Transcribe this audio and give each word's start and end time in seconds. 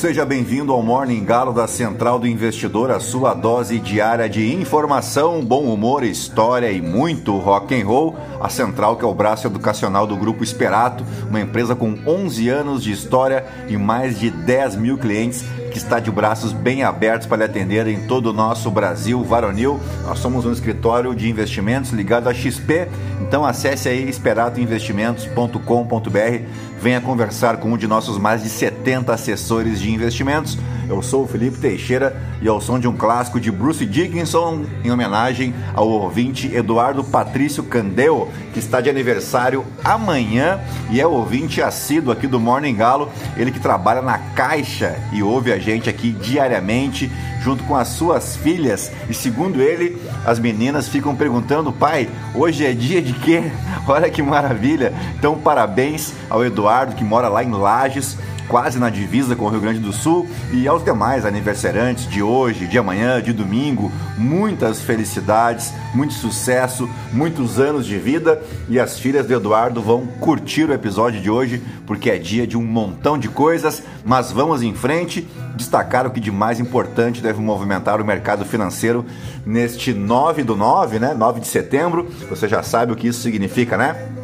Seja 0.00 0.24
bem-vindo 0.24 0.72
ao 0.72 0.82
Morning 0.82 1.22
Galo 1.26 1.52
da 1.52 1.66
Central 1.66 2.18
do 2.18 2.26
Investidor, 2.26 2.90
a 2.90 2.98
sua 2.98 3.34
dose 3.34 3.78
diária 3.78 4.30
de 4.30 4.50
informação, 4.54 5.44
bom 5.44 5.64
humor, 5.64 6.02
história 6.04 6.72
e 6.72 6.80
muito 6.80 7.36
rock 7.36 7.78
and 7.78 7.84
roll. 7.84 8.16
A 8.40 8.48
Central, 8.48 8.96
que 8.96 9.04
é 9.04 9.06
o 9.06 9.12
braço 9.12 9.46
educacional 9.46 10.06
do 10.06 10.16
Grupo 10.16 10.42
Esperato, 10.42 11.04
uma 11.28 11.38
empresa 11.38 11.76
com 11.76 11.98
11 12.06 12.48
anos 12.48 12.82
de 12.82 12.92
história 12.92 13.44
e 13.68 13.76
mais 13.76 14.18
de 14.18 14.30
10 14.30 14.76
mil 14.76 14.96
clientes 14.96 15.44
que 15.70 15.78
está 15.78 15.98
de 16.00 16.10
braços 16.10 16.52
bem 16.52 16.82
abertos 16.82 17.26
para 17.26 17.38
lhe 17.38 17.44
atender 17.44 17.86
em 17.86 18.06
todo 18.06 18.26
o 18.26 18.32
nosso 18.32 18.70
Brasil 18.70 19.22
varonil. 19.22 19.80
Nós 20.04 20.18
somos 20.18 20.44
um 20.44 20.52
escritório 20.52 21.14
de 21.14 21.30
investimentos 21.30 21.92
ligado 21.92 22.28
à 22.28 22.34
XP, 22.34 22.88
então 23.20 23.46
acesse 23.46 23.88
aí 23.88 24.08
esperatoinvestimentos.com.br, 24.08 26.44
venha 26.80 27.00
conversar 27.00 27.58
com 27.58 27.72
um 27.72 27.76
de 27.76 27.86
nossos 27.86 28.18
mais 28.18 28.42
de 28.42 28.48
70 28.48 29.14
assessores 29.14 29.78
de 29.80 29.88
investimentos. 29.90 30.58
Eu 30.88 31.00
sou 31.02 31.22
o 31.22 31.28
Felipe 31.28 31.58
Teixeira 31.58 32.20
e 32.42 32.48
ao 32.48 32.60
som 32.60 32.76
de 32.76 32.88
um 32.88 32.96
clássico 32.96 33.38
de 33.38 33.52
Bruce 33.52 33.86
Dickinson, 33.86 34.64
em 34.82 34.90
homenagem 34.90 35.54
ao 35.72 35.88
ouvinte 35.88 36.52
Eduardo 36.52 37.04
Patrício 37.04 37.62
Candeo, 37.62 38.28
que 38.52 38.58
está 38.58 38.80
de 38.80 38.90
aniversário 38.90 39.64
amanhã 39.84 40.60
e 40.90 41.00
é 41.00 41.06
ouvinte 41.06 41.62
assíduo 41.62 42.12
aqui 42.12 42.26
do 42.26 42.40
Morning 42.40 42.74
Galo, 42.74 43.10
ele 43.36 43.50
que 43.50 43.60
trabalha 43.60 44.02
na 44.02 44.18
Caixa 44.18 44.96
e 45.12 45.22
ouve 45.22 45.52
a 45.52 45.58
gente 45.58 45.88
aqui 45.88 46.10
diariamente, 46.10 47.10
junto 47.42 47.62
com 47.64 47.76
as 47.76 47.88
suas 47.88 48.36
filhas. 48.36 48.90
E 49.08 49.14
segundo 49.14 49.60
ele, 49.60 50.00
as 50.24 50.38
meninas 50.38 50.88
ficam 50.88 51.14
perguntando: 51.14 51.72
pai, 51.72 52.08
hoje 52.34 52.66
é 52.66 52.72
dia 52.72 53.00
de 53.00 53.12
quê? 53.12 53.50
Olha 53.86 54.10
que 54.10 54.22
maravilha! 54.22 54.92
Então, 55.18 55.38
parabéns 55.38 56.12
ao 56.28 56.44
Eduardo, 56.44 56.94
que 56.94 57.04
mora 57.04 57.28
lá 57.28 57.42
em 57.42 57.50
Lages 57.50 58.16
quase 58.50 58.80
na 58.80 58.90
divisa 58.90 59.36
com 59.36 59.44
o 59.44 59.48
Rio 59.48 59.60
Grande 59.60 59.78
do 59.78 59.92
Sul, 59.92 60.28
e 60.52 60.66
aos 60.66 60.84
demais 60.84 61.24
aniversariantes 61.24 62.08
de 62.08 62.20
hoje, 62.20 62.66
de 62.66 62.76
amanhã, 62.76 63.22
de 63.22 63.32
domingo, 63.32 63.92
muitas 64.18 64.80
felicidades, 64.80 65.72
muito 65.94 66.12
sucesso, 66.14 66.90
muitos 67.12 67.60
anos 67.60 67.86
de 67.86 67.96
vida 67.96 68.42
e 68.68 68.80
as 68.80 68.98
filhas 68.98 69.24
do 69.24 69.34
Eduardo 69.34 69.80
vão 69.80 70.04
curtir 70.04 70.64
o 70.64 70.72
episódio 70.72 71.20
de 71.20 71.30
hoje 71.30 71.62
porque 71.86 72.10
é 72.10 72.18
dia 72.18 72.44
de 72.44 72.58
um 72.58 72.62
montão 72.62 73.16
de 73.16 73.28
coisas, 73.28 73.84
mas 74.04 74.32
vamos 74.32 74.62
em 74.62 74.74
frente, 74.74 75.28
destacar 75.54 76.04
o 76.04 76.10
que 76.10 76.18
de 76.18 76.32
mais 76.32 76.58
importante 76.58 77.22
deve 77.22 77.40
movimentar 77.40 78.00
o 78.00 78.04
mercado 78.04 78.44
financeiro 78.44 79.06
neste 79.46 79.92
9 79.92 80.42
do 80.42 80.56
9, 80.56 80.98
né? 80.98 81.14
9 81.14 81.40
de 81.40 81.46
setembro. 81.46 82.08
Você 82.28 82.48
já 82.48 82.64
sabe 82.64 82.92
o 82.92 82.96
que 82.96 83.06
isso 83.06 83.20
significa, 83.20 83.76
né? 83.76 84.19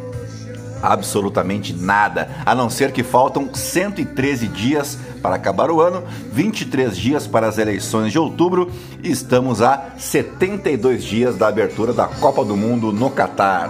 Absolutamente 0.81 1.73
nada, 1.73 2.29
a 2.45 2.53
não 2.53 2.69
ser 2.69 2.91
que 2.91 3.03
faltam 3.03 3.49
113 3.53 4.47
dias 4.47 4.97
para 5.21 5.35
acabar 5.35 5.69
o 5.71 5.81
ano, 5.81 6.03
23 6.31 6.95
dias 6.95 7.27
para 7.27 7.47
as 7.47 7.57
eleições 7.57 8.11
de 8.11 8.19
outubro 8.19 8.71
e 9.03 9.11
estamos 9.11 9.61
a 9.61 9.89
72 9.97 11.03
dias 11.03 11.35
da 11.35 11.47
abertura 11.47 11.93
da 11.93 12.07
Copa 12.07 12.45
do 12.45 12.55
Mundo 12.55 12.91
no 12.91 13.09
Catar. 13.09 13.69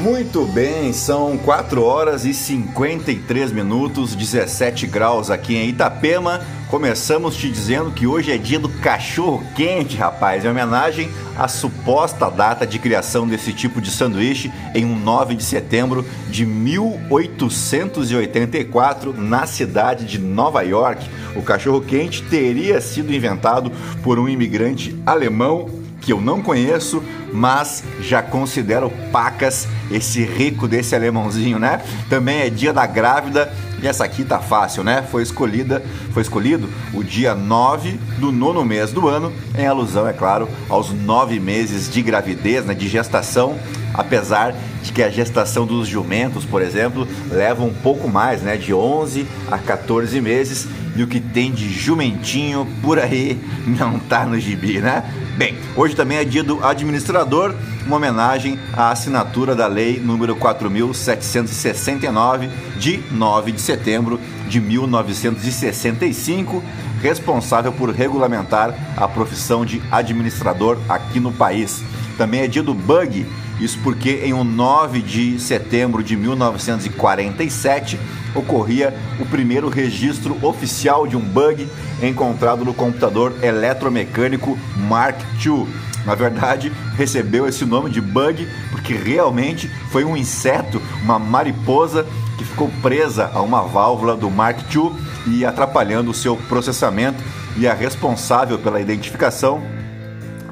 Muito 0.00 0.46
bem, 0.46 0.92
são 0.92 1.36
4 1.38 1.82
horas 1.82 2.24
e 2.24 2.32
53 2.32 3.50
minutos, 3.50 4.14
17 4.14 4.86
graus 4.86 5.28
aqui 5.28 5.56
em 5.56 5.70
Itapema. 5.70 6.40
Começamos 6.70 7.36
te 7.36 7.50
dizendo 7.50 7.90
que 7.90 8.06
hoje 8.06 8.30
é 8.30 8.38
dia 8.38 8.60
do 8.60 8.68
cachorro 8.68 9.42
quente, 9.56 9.96
rapaz, 9.96 10.44
em 10.44 10.48
homenagem 10.48 11.10
à 11.36 11.48
suposta 11.48 12.30
data 12.30 12.64
de 12.64 12.78
criação 12.78 13.26
desse 13.26 13.52
tipo 13.52 13.80
de 13.80 13.90
sanduíche 13.90 14.52
em 14.72 14.84
um 14.84 14.96
9 14.96 15.34
de 15.34 15.42
setembro 15.42 16.06
de 16.30 16.46
1884 16.46 19.12
na 19.12 19.48
cidade 19.48 20.04
de 20.04 20.20
Nova 20.20 20.62
York. 20.62 21.10
O 21.34 21.42
cachorro 21.42 21.80
quente 21.80 22.22
teria 22.22 22.80
sido 22.80 23.12
inventado 23.12 23.72
por 24.04 24.20
um 24.20 24.28
imigrante 24.28 24.96
alemão 25.04 25.68
que 26.00 26.12
eu 26.12 26.20
não 26.20 26.40
conheço, 26.40 27.02
mas 27.32 27.82
já 28.00 28.22
considero 28.22 28.90
pacas 29.12 29.66
esse 29.90 30.24
rico 30.24 30.68
desse 30.68 30.94
alemãozinho, 30.94 31.58
né? 31.58 31.80
Também 32.08 32.40
é 32.40 32.50
dia 32.50 32.72
da 32.72 32.86
grávida 32.86 33.52
e 33.82 33.86
essa 33.86 34.04
aqui 34.04 34.24
tá 34.24 34.38
fácil, 34.38 34.82
né? 34.82 35.04
Foi 35.10 35.22
escolhida, 35.22 35.82
foi 36.12 36.22
escolhido 36.22 36.68
o 36.92 37.02
dia 37.02 37.34
9 37.34 37.98
do 38.18 38.32
nono 38.32 38.64
mês 38.64 38.92
do 38.92 39.08
ano, 39.08 39.32
em 39.56 39.66
alusão, 39.66 40.06
é 40.06 40.12
claro, 40.12 40.48
aos 40.68 40.90
nove 40.90 41.38
meses 41.38 41.90
de 41.90 42.02
gravidez, 42.02 42.64
né, 42.64 42.74
de 42.74 42.88
gestação, 42.88 43.58
apesar 43.94 44.54
de 44.82 44.92
que 44.92 45.02
a 45.02 45.10
gestação 45.10 45.66
dos 45.66 45.86
jumentos, 45.86 46.44
por 46.44 46.62
exemplo, 46.62 47.06
leva 47.30 47.64
um 47.64 47.72
pouco 47.72 48.08
mais, 48.08 48.42
né, 48.42 48.56
de 48.56 48.74
11 48.74 49.26
a 49.50 49.58
14 49.58 50.20
meses, 50.20 50.66
e 50.96 51.02
o 51.02 51.06
que 51.06 51.20
tem 51.20 51.52
de 51.52 51.72
jumentinho 51.72 52.66
por 52.82 52.98
aí 52.98 53.40
não 53.66 53.98
tá 53.98 54.26
no 54.26 54.38
gibi, 54.38 54.80
né? 54.80 55.04
Bem, 55.36 55.56
hoje 55.76 55.94
também 55.94 56.18
é 56.18 56.24
dia 56.24 56.42
do 56.42 56.64
administrador, 56.64 57.54
uma 57.88 57.96
homenagem 57.96 58.56
à 58.74 58.90
assinatura 58.90 59.56
da 59.56 59.66
lei 59.66 59.98
número 59.98 60.36
4769 60.36 62.50
de 62.78 63.02
9 63.10 63.52
de 63.52 63.62
setembro 63.62 64.20
de 64.46 64.60
1965, 64.60 66.62
responsável 67.00 67.72
por 67.72 67.88
regulamentar 67.90 68.74
a 68.94 69.08
profissão 69.08 69.64
de 69.64 69.80
administrador 69.90 70.76
aqui 70.86 71.18
no 71.18 71.32
país. 71.32 71.82
Também 72.18 72.42
é 72.42 72.46
dia 72.46 72.62
do 72.62 72.74
bug, 72.74 73.26
isso 73.58 73.78
porque 73.82 74.20
em 74.22 74.34
um 74.34 74.44
9 74.44 75.00
de 75.00 75.40
setembro 75.40 76.02
de 76.02 76.14
1947 76.14 77.98
ocorria 78.34 78.94
o 79.18 79.24
primeiro 79.24 79.70
registro 79.70 80.36
oficial 80.46 81.06
de 81.06 81.16
um 81.16 81.20
bug 81.20 81.66
encontrado 82.02 82.66
no 82.66 82.74
computador 82.74 83.32
eletromecânico 83.42 84.58
Mark 84.76 85.18
II. 85.44 85.66
Na 86.08 86.14
verdade, 86.14 86.72
recebeu 86.96 87.46
esse 87.46 87.66
nome 87.66 87.90
de 87.90 88.00
bug 88.00 88.48
porque 88.70 88.94
realmente 88.94 89.68
foi 89.90 90.06
um 90.06 90.16
inseto, 90.16 90.80
uma 91.02 91.18
mariposa 91.18 92.06
que 92.38 92.44
ficou 92.46 92.70
presa 92.80 93.30
a 93.34 93.42
uma 93.42 93.60
válvula 93.60 94.16
do 94.16 94.30
Mark 94.30 94.58
II 94.74 94.90
e 95.26 95.44
atrapalhando 95.44 96.10
o 96.10 96.14
seu 96.14 96.34
processamento. 96.34 97.22
E 97.58 97.68
a 97.68 97.74
responsável 97.74 98.58
pela 98.58 98.80
identificação 98.80 99.60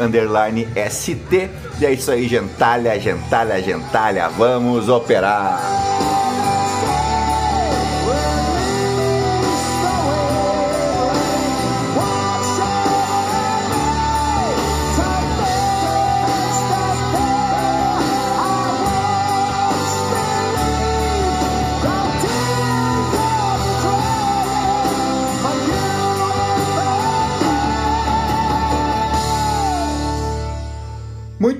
ST. 0.91 1.51
E 1.81 1.87
é 1.87 1.93
isso 1.93 2.11
aí, 2.11 2.29
gentalha, 2.29 2.99
gentalha, 2.99 3.61
gentalha. 3.63 4.29
Vamos 4.29 4.89
operar! 4.89 5.94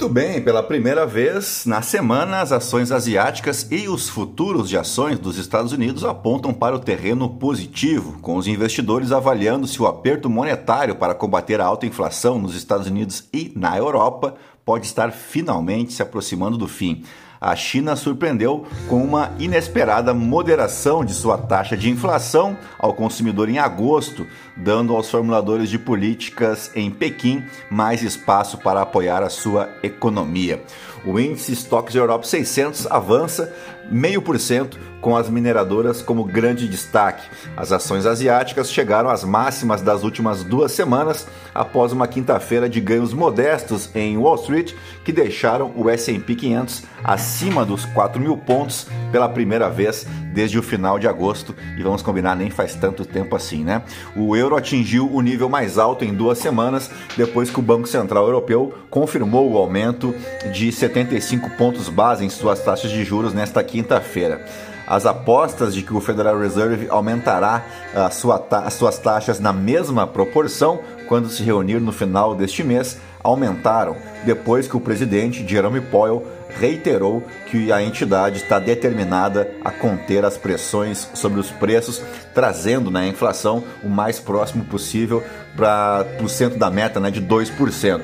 Muito 0.05 0.13
bem, 0.13 0.39
pela 0.43 0.63
primeira 0.63 1.07
vez 1.07 1.65
na 1.65 1.81
semana, 1.81 2.43
as 2.43 2.53
ações 2.53 2.93
asiáticas 2.93 3.67
e 3.71 3.89
os 3.89 4.07
futuros 4.07 4.69
de 4.69 4.77
ações 4.77 5.19
dos 5.19 5.39
Estados 5.39 5.73
Unidos 5.73 6.05
apontam 6.05 6.53
para 6.53 6.77
o 6.77 6.79
terreno 6.79 7.27
positivo, 7.27 8.19
com 8.21 8.37
os 8.37 8.47
investidores 8.47 9.13
avaliando 9.13 9.67
se 9.67 9.81
o 9.81 9.87
aperto 9.87 10.29
monetário 10.29 10.97
para 10.97 11.15
combater 11.15 11.59
a 11.59 11.65
alta 11.65 11.87
inflação 11.87 12.39
nos 12.39 12.55
Estados 12.55 12.87
Unidos 12.87 13.25
e 13.33 13.51
na 13.57 13.79
Europa 13.79 14.35
pode 14.63 14.85
estar 14.85 15.11
finalmente 15.11 15.95
se 15.95 16.03
aproximando 16.03 16.59
do 16.59 16.69
fim 16.69 17.03
a 17.45 17.55
China 17.55 17.95
surpreendeu 17.95 18.65
com 18.89 19.05
uma 19.05 19.31
inesperada 19.39 20.15
moderação 20.15 21.05
de 21.05 21.13
sua 21.13 21.37
taxa 21.37 21.77
de 21.77 21.91
inflação 21.91 22.57
ao 22.79 22.95
consumidor 22.95 23.51
em 23.51 23.59
agosto, 23.59 24.27
dando 24.57 24.97
aos 24.97 25.11
formuladores 25.11 25.69
de 25.69 25.79
políticas 25.79 26.71
em 26.75 26.91
Pequim 26.91 27.45
mais 27.71 28.03
espaço 28.03 28.57
para 28.57 28.81
apoiar 28.81 29.23
a 29.23 29.29
sua 29.29 29.69
economia. 29.83 30.63
O 31.05 31.21
índice 31.21 31.53
Stocks 31.53 31.95
Europe 31.95 32.27
600 32.27 32.87
avança 32.87 33.55
0,5%, 33.95 34.77
com 35.05 35.15
as 35.15 35.29
mineradoras 35.29 36.01
como 36.01 36.25
grande 36.25 36.67
destaque. 36.67 37.29
As 37.55 37.71
ações 37.71 38.07
asiáticas 38.07 38.73
chegaram 38.73 39.11
às 39.11 39.23
máximas 39.23 39.83
das 39.83 40.03
últimas 40.03 40.43
duas 40.43 40.73
semanas, 40.73 41.27
após 41.55 41.93
uma 41.93 42.09
quinta-feira 42.09 42.71
de 42.71 42.81
ganhos 42.81 43.13
modestos 43.13 43.91
em 43.95 44.17
Wall 44.17 44.37
Street, 44.37 44.73
que 45.05 45.13
deixaram 45.13 45.71
o 45.77 45.91
SP 45.93 46.35
500 46.35 46.85
acima 47.05 47.67
dos 47.67 47.85
4 47.85 48.19
mil 48.19 48.35
pontos 48.37 48.87
pela 49.13 49.29
primeira 49.29 49.69
vez 49.69 50.07
desde 50.33 50.59
o 50.59 50.63
final 50.63 50.99
de 50.99 51.07
agosto. 51.07 51.55
E 51.79 51.83
vamos 51.83 52.03
combinar, 52.03 52.35
nem 52.35 52.51
faz 52.51 52.75
tanto 52.75 53.05
tempo 53.05 53.37
assim, 53.37 53.63
né? 53.63 53.83
O 54.17 54.35
euro 54.35 54.57
atingiu 54.57 55.09
o 55.13 55.21
nível 55.21 55.49
mais 55.49 55.79
alto 55.79 56.05
em 56.05 56.13
duas 56.13 56.39
semanas, 56.39 56.91
depois 57.17 57.51
que 57.51 57.61
o 57.61 57.63
Banco 57.63 57.87
Central 57.87 58.25
Europeu 58.25 58.75
confirmou 58.91 59.53
o 59.53 59.59
aumento 59.59 60.15
de 60.51 60.73
75 60.73 61.51
pontos 61.51 61.89
base 61.91 62.25
em 62.25 62.31
suas 62.31 62.61
taxas 62.61 62.91
de 62.91 63.05
juros 63.05 63.35
nesta 63.35 63.63
quinta-feira. 63.85 64.41
As 64.87 65.07
apostas 65.07 65.75
de 65.75 65.83
que 65.83 65.95
o 65.95 66.01
Federal 66.01 66.39
Reserve 66.39 66.89
aumentará 66.91 67.65
a 67.95 68.11
sua 68.11 68.45
as 68.51 68.75
suas 68.75 68.99
taxas 68.99 69.41
na 69.41 69.53
mesma 69.53 70.07
proporção 70.07 70.81
quando 71.09 71.29
se 71.29 71.43
reunir 71.43 71.81
no 71.81 71.93
final 71.93 72.35
deste 72.35 72.63
mês 72.63 72.99
aumentaram 73.23 73.97
depois 74.25 74.69
que 74.69 74.77
o 74.77 74.81
presidente 74.81 75.47
Jerome 75.47 75.81
Powell 75.81 76.27
reiterou 76.59 77.23
que 77.51 77.73
a 77.73 77.83
entidade 77.83 78.37
está 78.37 78.59
determinada 78.59 79.51
a 79.65 79.71
conter 79.71 80.25
as 80.25 80.37
pressões 80.37 81.09
sobre 81.15 81.41
os 81.41 81.51
preços, 81.51 82.01
trazendo 82.33 82.91
né, 82.91 83.01
a 83.01 83.09
inflação 83.09 83.65
o 83.83 83.89
mais 83.89 84.21
próximo 84.21 84.65
possível 84.65 85.23
para 85.57 86.07
o 86.23 86.29
centro 86.29 86.59
da 86.59 86.71
meta 86.71 87.01
né, 87.01 87.11
de 87.11 87.21
2%. 87.21 88.03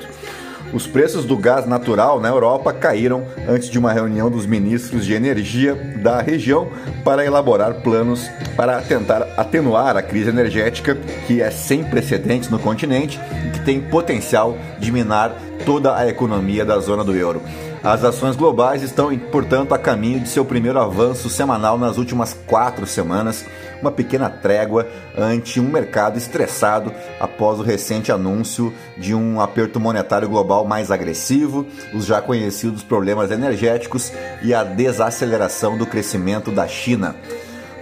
Os 0.73 0.87
preços 0.87 1.25
do 1.25 1.37
gás 1.37 1.67
natural 1.67 2.21
na 2.21 2.29
Europa 2.29 2.73
caíram 2.73 3.25
antes 3.49 3.69
de 3.69 3.79
uma 3.79 3.93
reunião 3.93 4.31
dos 4.31 4.47
ministros 4.47 5.05
de 5.05 5.15
energia 5.15 5.75
da 5.75 6.21
região 6.21 6.69
para 7.05 7.25
elaborar 7.25 7.83
planos 7.83 8.29
para 8.57 8.81
tentar 8.81 9.27
atenuar 9.37 9.97
a 9.97 10.03
crise 10.03 10.29
energética 10.29 10.97
que 11.27 11.43
é 11.43 11.51
sem 11.51 11.83
precedentes 11.83 12.49
no 12.49 12.59
continente 12.59 13.19
e 13.47 13.51
que 13.51 13.65
tem 13.65 13.81
potencial 13.81 14.57
de 14.79 14.93
minar 14.93 15.35
toda 15.65 15.97
a 15.97 16.09
economia 16.09 16.65
da 16.65 16.79
zona 16.79 17.03
do 17.03 17.17
euro. 17.17 17.43
As 17.83 18.05
ações 18.05 18.37
globais 18.37 18.83
estão, 18.83 19.17
portanto, 19.19 19.73
a 19.73 19.79
caminho 19.79 20.21
de 20.21 20.29
seu 20.29 20.45
primeiro 20.45 20.79
avanço 20.79 21.31
semanal 21.31 21.79
nas 21.79 21.97
últimas 21.97 22.37
quatro 22.47 22.87
semanas, 22.87 23.47
uma 23.81 23.91
pequena 23.91 24.29
trégua 24.29 24.87
ante 25.17 25.59
um 25.59 25.65
mercado 25.67 26.19
estressado 26.19 26.93
após 27.19 27.59
o 27.59 27.63
recente 27.63 28.13
anúncio 28.13 28.71
de 28.99 29.15
um 29.15 29.41
aperto 29.41 29.81
monetário 29.81 30.29
global 30.29 30.67
mais 30.67 30.91
agressivo, 30.91 31.67
os 31.95 32.05
já 32.05 32.21
conhecidos 32.21 32.83
problemas 32.83 33.31
energéticos 33.31 34.13
e 34.43 34.53
a 34.53 34.63
desaceleração 34.63 35.79
do 35.79 35.87
crescimento 35.87 36.51
da 36.51 36.69
China. 36.69 37.17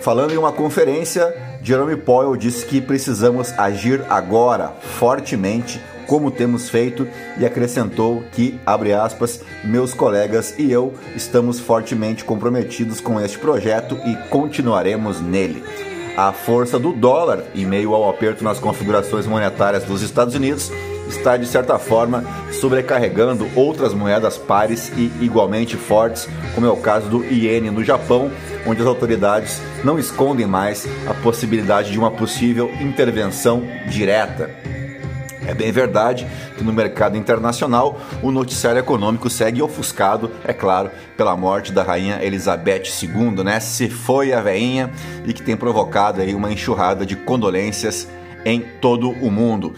Falando 0.00 0.32
em 0.32 0.38
uma 0.38 0.52
conferência, 0.52 1.34
Jerome 1.60 1.96
Powell 1.96 2.36
disse 2.36 2.64
que 2.64 2.80
precisamos 2.80 3.52
agir 3.58 4.04
agora, 4.08 4.72
fortemente, 4.80 5.80
como 6.08 6.30
temos 6.30 6.70
feito, 6.70 7.06
e 7.38 7.46
acrescentou 7.46 8.24
que, 8.32 8.58
abre 8.66 8.94
aspas, 8.94 9.42
meus 9.62 9.94
colegas 9.94 10.54
e 10.58 10.72
eu 10.72 10.94
estamos 11.14 11.60
fortemente 11.60 12.24
comprometidos 12.24 13.00
com 13.00 13.20
este 13.20 13.38
projeto 13.38 13.96
e 14.06 14.16
continuaremos 14.28 15.20
nele. 15.20 15.62
A 16.16 16.32
força 16.32 16.80
do 16.80 16.92
dólar, 16.92 17.44
em 17.54 17.64
meio 17.64 17.94
ao 17.94 18.08
aperto 18.08 18.42
nas 18.42 18.58
configurações 18.58 19.26
monetárias 19.26 19.84
dos 19.84 20.02
Estados 20.02 20.34
Unidos, 20.34 20.72
está 21.08 21.36
de 21.36 21.46
certa 21.46 21.78
forma 21.78 22.24
sobrecarregando 22.52 23.48
outras 23.54 23.94
moedas 23.94 24.36
pares 24.36 24.90
e 24.96 25.12
igualmente 25.20 25.76
fortes, 25.76 26.28
como 26.54 26.66
é 26.66 26.70
o 26.70 26.76
caso 26.76 27.08
do 27.08 27.24
iene 27.24 27.70
no 27.70 27.84
Japão, 27.84 28.30
onde 28.66 28.80
as 28.80 28.86
autoridades 28.86 29.60
não 29.84 29.98
escondem 29.98 30.46
mais 30.46 30.88
a 31.06 31.14
possibilidade 31.14 31.92
de 31.92 31.98
uma 31.98 32.10
possível 32.10 32.70
intervenção 32.80 33.62
direta. 33.88 34.77
É 35.48 35.54
bem 35.54 35.72
verdade 35.72 36.26
que 36.58 36.62
no 36.62 36.74
mercado 36.74 37.16
internacional 37.16 37.98
o 38.22 38.30
noticiário 38.30 38.78
econômico 38.78 39.30
segue 39.30 39.62
ofuscado, 39.62 40.30
é 40.44 40.52
claro, 40.52 40.90
pela 41.16 41.34
morte 41.38 41.72
da 41.72 41.82
rainha 41.82 42.22
Elizabeth 42.22 42.82
II, 43.02 43.42
né? 43.42 43.58
Se 43.58 43.88
foi 43.88 44.34
a 44.34 44.42
veinha 44.42 44.90
e 45.24 45.32
que 45.32 45.42
tem 45.42 45.56
provocado 45.56 46.20
aí 46.20 46.34
uma 46.34 46.52
enxurrada 46.52 47.06
de 47.06 47.16
condolências 47.16 48.06
em 48.44 48.60
todo 48.60 49.10
o 49.10 49.30
mundo. 49.30 49.74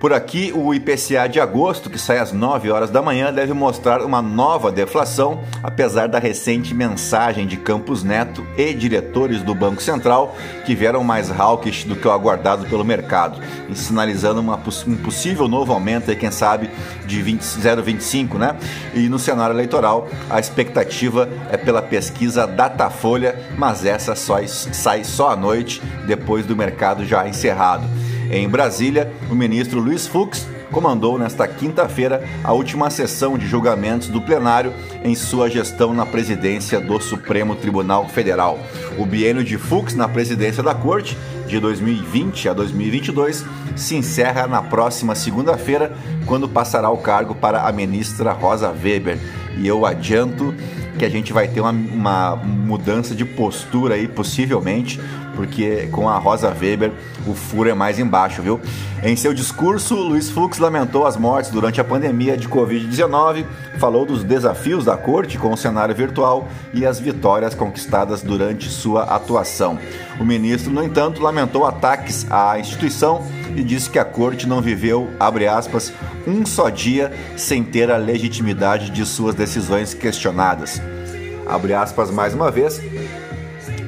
Por 0.00 0.14
aqui, 0.14 0.50
o 0.56 0.72
IPCA 0.72 1.28
de 1.28 1.38
agosto, 1.38 1.90
que 1.90 1.98
sai 1.98 2.16
às 2.16 2.32
9 2.32 2.70
horas 2.70 2.88
da 2.88 3.02
manhã, 3.02 3.30
deve 3.30 3.52
mostrar 3.52 4.00
uma 4.00 4.22
nova 4.22 4.72
deflação, 4.72 5.42
apesar 5.62 6.08
da 6.08 6.18
recente 6.18 6.74
mensagem 6.74 7.46
de 7.46 7.58
Campos 7.58 8.02
Neto 8.02 8.42
e 8.56 8.72
diretores 8.72 9.42
do 9.42 9.54
Banco 9.54 9.82
Central, 9.82 10.34
que 10.64 10.74
vieram 10.74 11.04
mais 11.04 11.30
hawkish 11.30 11.84
do 11.84 11.94
que 11.94 12.08
o 12.08 12.10
aguardado 12.10 12.64
pelo 12.64 12.82
mercado, 12.82 13.42
sinalizando 13.74 14.40
uma, 14.40 14.58
um 14.86 14.96
possível 14.96 15.46
novo 15.46 15.74
aumento, 15.74 16.16
quem 16.16 16.30
sabe, 16.30 16.70
de 17.04 17.22
0,25, 17.22 18.38
né? 18.38 18.56
E 18.94 19.06
no 19.06 19.18
cenário 19.18 19.54
eleitoral, 19.54 20.08
a 20.30 20.40
expectativa 20.40 21.28
é 21.50 21.58
pela 21.58 21.82
pesquisa 21.82 22.46
Datafolha, 22.46 23.38
mas 23.58 23.84
essa 23.84 24.14
só, 24.14 24.38
sai 24.46 25.04
só 25.04 25.28
à 25.28 25.36
noite, 25.36 25.82
depois 26.06 26.46
do 26.46 26.56
mercado 26.56 27.04
já 27.04 27.28
encerrado. 27.28 27.86
Em 28.30 28.48
Brasília, 28.48 29.12
o 29.28 29.34
ministro 29.34 29.80
Luiz 29.80 30.06
Fux 30.06 30.46
comandou 30.70 31.18
nesta 31.18 31.48
quinta-feira 31.48 32.22
a 32.44 32.52
última 32.52 32.88
sessão 32.88 33.36
de 33.36 33.44
julgamentos 33.44 34.06
do 34.06 34.20
plenário 34.20 34.72
em 35.02 35.16
sua 35.16 35.50
gestão 35.50 35.92
na 35.92 36.06
presidência 36.06 36.78
do 36.80 37.00
Supremo 37.00 37.56
Tribunal 37.56 38.08
Federal. 38.08 38.56
O 38.96 39.04
biênio 39.04 39.42
de 39.42 39.58
Fux 39.58 39.96
na 39.96 40.08
presidência 40.08 40.62
da 40.62 40.72
Corte, 40.72 41.18
de 41.48 41.58
2020 41.58 42.48
a 42.48 42.52
2022, 42.52 43.44
se 43.74 43.96
encerra 43.96 44.46
na 44.46 44.62
próxima 44.62 45.16
segunda-feira, 45.16 45.92
quando 46.24 46.48
passará 46.48 46.88
o 46.88 46.98
cargo 46.98 47.34
para 47.34 47.66
a 47.66 47.72
ministra 47.72 48.30
Rosa 48.30 48.70
Weber. 48.70 49.18
E 49.58 49.66
eu 49.66 49.84
adianto 49.84 50.54
que 50.96 51.04
a 51.04 51.08
gente 51.08 51.32
vai 51.32 51.48
ter 51.48 51.60
uma, 51.60 51.70
uma 51.72 52.36
mudança 52.36 53.14
de 53.14 53.24
postura 53.24 53.94
aí, 53.94 54.06
possivelmente, 54.06 55.00
porque 55.40 55.88
com 55.90 56.06
a 56.06 56.18
Rosa 56.18 56.50
Weber 56.50 56.92
o 57.26 57.34
furo 57.34 57.70
é 57.70 57.72
mais 57.72 57.98
embaixo, 57.98 58.42
viu? 58.42 58.60
Em 59.02 59.16
seu 59.16 59.32
discurso, 59.32 59.94
Luiz 59.94 60.28
Fux 60.28 60.58
lamentou 60.58 61.06
as 61.06 61.16
mortes 61.16 61.50
durante 61.50 61.80
a 61.80 61.84
pandemia 61.84 62.36
de 62.36 62.46
Covid-19, 62.46 63.46
falou 63.78 64.04
dos 64.04 64.22
desafios 64.22 64.84
da 64.84 64.98
corte 64.98 65.38
com 65.38 65.50
o 65.50 65.56
cenário 65.56 65.94
virtual 65.94 66.46
e 66.74 66.84
as 66.84 67.00
vitórias 67.00 67.54
conquistadas 67.54 68.20
durante 68.20 68.68
sua 68.68 69.04
atuação. 69.04 69.78
O 70.20 70.26
ministro, 70.26 70.70
no 70.70 70.84
entanto, 70.84 71.22
lamentou 71.22 71.64
ataques 71.64 72.30
à 72.30 72.58
instituição 72.58 73.26
e 73.56 73.62
disse 73.62 73.88
que 73.88 73.98
a 73.98 74.04
corte 74.04 74.46
não 74.46 74.60
viveu, 74.60 75.08
abre 75.18 75.48
aspas, 75.48 75.90
um 76.26 76.44
só 76.44 76.68
dia 76.68 77.10
sem 77.34 77.64
ter 77.64 77.90
a 77.90 77.96
legitimidade 77.96 78.90
de 78.90 79.06
suas 79.06 79.34
decisões 79.34 79.94
questionadas. 79.94 80.82
Abre 81.46 81.72
aspas 81.72 82.10
mais 82.10 82.34
uma 82.34 82.50
vez, 82.50 82.78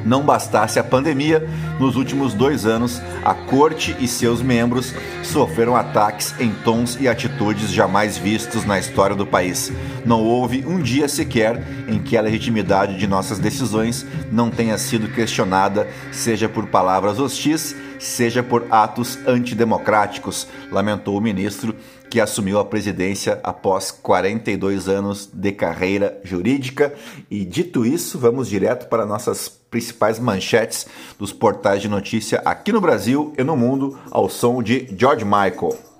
não 0.05 0.23
bastasse 0.23 0.79
a 0.79 0.85
pandemia, 0.85 1.47
nos 1.79 1.97
últimos 1.97 2.35
dois 2.35 2.67
anos, 2.67 3.01
a 3.25 3.35
corte 3.35 3.97
e 3.99 4.07
seus 4.07 4.43
membros 4.43 4.95
sofreram 5.23 5.77
ataques 5.77 6.35
em 6.41 6.53
tons 6.65 6.99
e 7.01 7.09
atitudes 7.09 7.71
jamais 7.71 8.17
vistos 8.17 8.65
na 8.65 8.79
história 8.79 9.17
do 9.17 9.27
país. 9.27 9.73
Não 10.05 10.23
houve 10.23 10.65
um 10.67 10.81
dia 10.81 11.09
sequer 11.09 11.63
em 11.89 11.99
que 11.99 12.17
a 12.17 12.23
legitimidade 12.23 12.99
de 12.99 13.07
nossas 13.07 13.39
decisões 13.39 14.07
não 14.31 14.51
tenha 14.51 14.77
sido 14.79 15.09
questionada, 15.09 15.89
seja 16.11 16.49
por 16.49 16.67
palavras 16.67 17.19
hostis, 17.19 17.75
seja 17.99 18.43
por 18.43 18.67
atos 18.71 19.19
antidemocráticos, 19.27 20.49
lamentou 20.71 21.17
o 21.17 21.21
ministro 21.21 21.75
que 22.11 22.21
assumiu 22.21 22.59
a 22.59 22.65
presidência 22.65 23.41
após 23.43 23.91
42 23.91 24.87
anos 24.87 25.31
de 25.33 25.53
carreira 25.53 26.21
jurídica. 26.23 26.93
E 27.31 27.43
dito 27.43 27.87
isso, 27.87 28.19
vamos 28.19 28.49
direto 28.49 28.87
para 28.89 29.07
nossas 29.07 29.62
principais 29.73 30.21
manchetes 30.21 30.87
dos 31.19 31.33
portais 31.33 31.81
de 31.81 31.89
notícia 31.89 32.41
aqui 32.45 32.71
no 32.71 32.81
Brasil 32.81 33.33
e 33.37 33.43
no 33.43 33.57
mundo, 33.57 33.99
ao 34.11 34.29
som 34.29 34.63
de 34.63 34.87
George 34.97 35.25
Michael. 35.25 35.92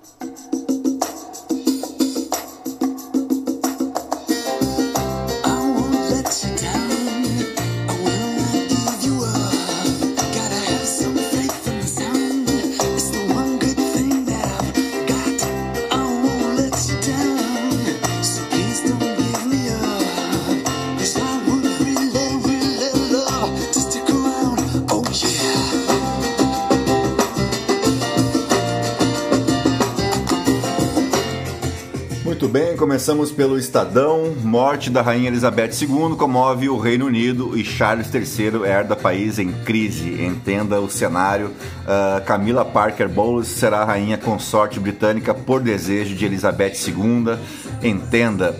Começamos 32.77 33.31
pelo 33.31 33.57
Estadão. 33.57 34.35
Morte 34.43 34.89
da 34.89 35.01
Rainha 35.01 35.29
Elizabeth 35.29 35.71
II 35.81 36.17
comove 36.17 36.67
o 36.67 36.77
Reino 36.77 37.05
Unido 37.05 37.57
e 37.57 37.63
Charles 37.63 38.13
III 38.13 38.65
herda 38.65 38.97
país 38.97 39.39
em 39.39 39.53
crise. 39.53 40.21
Entenda 40.21 40.81
o 40.81 40.89
cenário. 40.89 41.47
Uh, 41.47 42.21
Camila 42.25 42.65
Parker 42.65 43.07
Bowles 43.07 43.47
será 43.47 43.85
rainha 43.85 44.17
consorte 44.17 44.77
britânica 44.77 45.33
por 45.33 45.61
desejo 45.61 46.15
de 46.15 46.25
Elizabeth 46.25 46.73
II. 46.85 47.37
Entenda. 47.81 48.59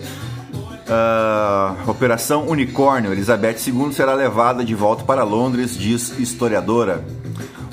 Uh, 0.88 1.90
Operação 1.90 2.48
Unicórnio. 2.48 3.12
Elizabeth 3.12 3.58
II 3.66 3.92
será 3.92 4.14
levada 4.14 4.64
de 4.64 4.74
volta 4.74 5.04
para 5.04 5.24
Londres, 5.24 5.76
diz 5.76 6.18
historiadora. 6.18 7.04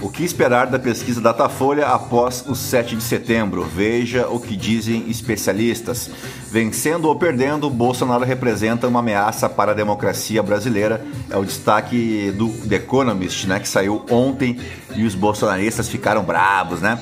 O 0.01 0.09
que 0.09 0.23
esperar 0.23 0.65
da 0.65 0.79
pesquisa 0.79 1.21
Datafolha 1.21 1.85
após 1.85 2.43
o 2.47 2.55
7 2.55 2.95
de 2.95 3.03
setembro? 3.03 3.63
Veja 3.63 4.27
o 4.27 4.39
que 4.39 4.57
dizem 4.57 5.07
especialistas. 5.07 6.09
Vencendo 6.49 7.05
ou 7.05 7.15
perdendo, 7.15 7.69
Bolsonaro 7.69 8.25
representa 8.25 8.87
uma 8.87 8.99
ameaça 8.99 9.47
para 9.47 9.73
a 9.73 9.75
democracia 9.75 10.41
brasileira. 10.41 11.05
É 11.29 11.37
o 11.37 11.45
destaque 11.45 12.33
do 12.35 12.49
The 12.49 12.77
Economist, 12.77 13.45
né, 13.45 13.59
que 13.59 13.69
saiu 13.69 14.03
ontem 14.09 14.59
e 14.95 15.03
os 15.03 15.13
bolsonaristas 15.13 15.87
ficaram 15.87 16.23
bravos, 16.23 16.81
né? 16.81 16.99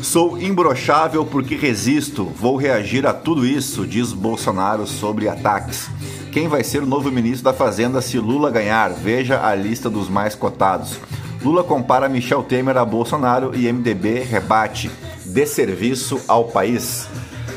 Sou 0.00 0.40
imbrochável 0.40 1.24
porque 1.24 1.56
resisto. 1.56 2.26
Vou 2.26 2.56
reagir 2.56 3.08
a 3.08 3.12
tudo 3.12 3.44
isso, 3.44 3.84
diz 3.84 4.12
Bolsonaro 4.12 4.86
sobre 4.86 5.28
ataques. 5.28 5.90
Quem 6.30 6.46
vai 6.46 6.62
ser 6.62 6.84
o 6.84 6.86
novo 6.86 7.10
ministro 7.10 7.44
da 7.44 7.52
Fazenda 7.52 8.00
se 8.00 8.18
Lula 8.18 8.50
ganhar? 8.50 8.90
Veja 8.90 9.44
a 9.44 9.52
lista 9.54 9.90
dos 9.90 10.08
mais 10.08 10.36
cotados. 10.36 11.00
Lula 11.42 11.62
compara 11.62 12.08
Michel 12.08 12.42
Temer 12.42 12.76
a 12.76 12.84
Bolsonaro 12.84 13.52
e 13.54 13.70
MDB 13.72 14.20
rebate 14.20 14.90
desserviço 15.24 16.20
ao 16.26 16.44
país. 16.44 17.08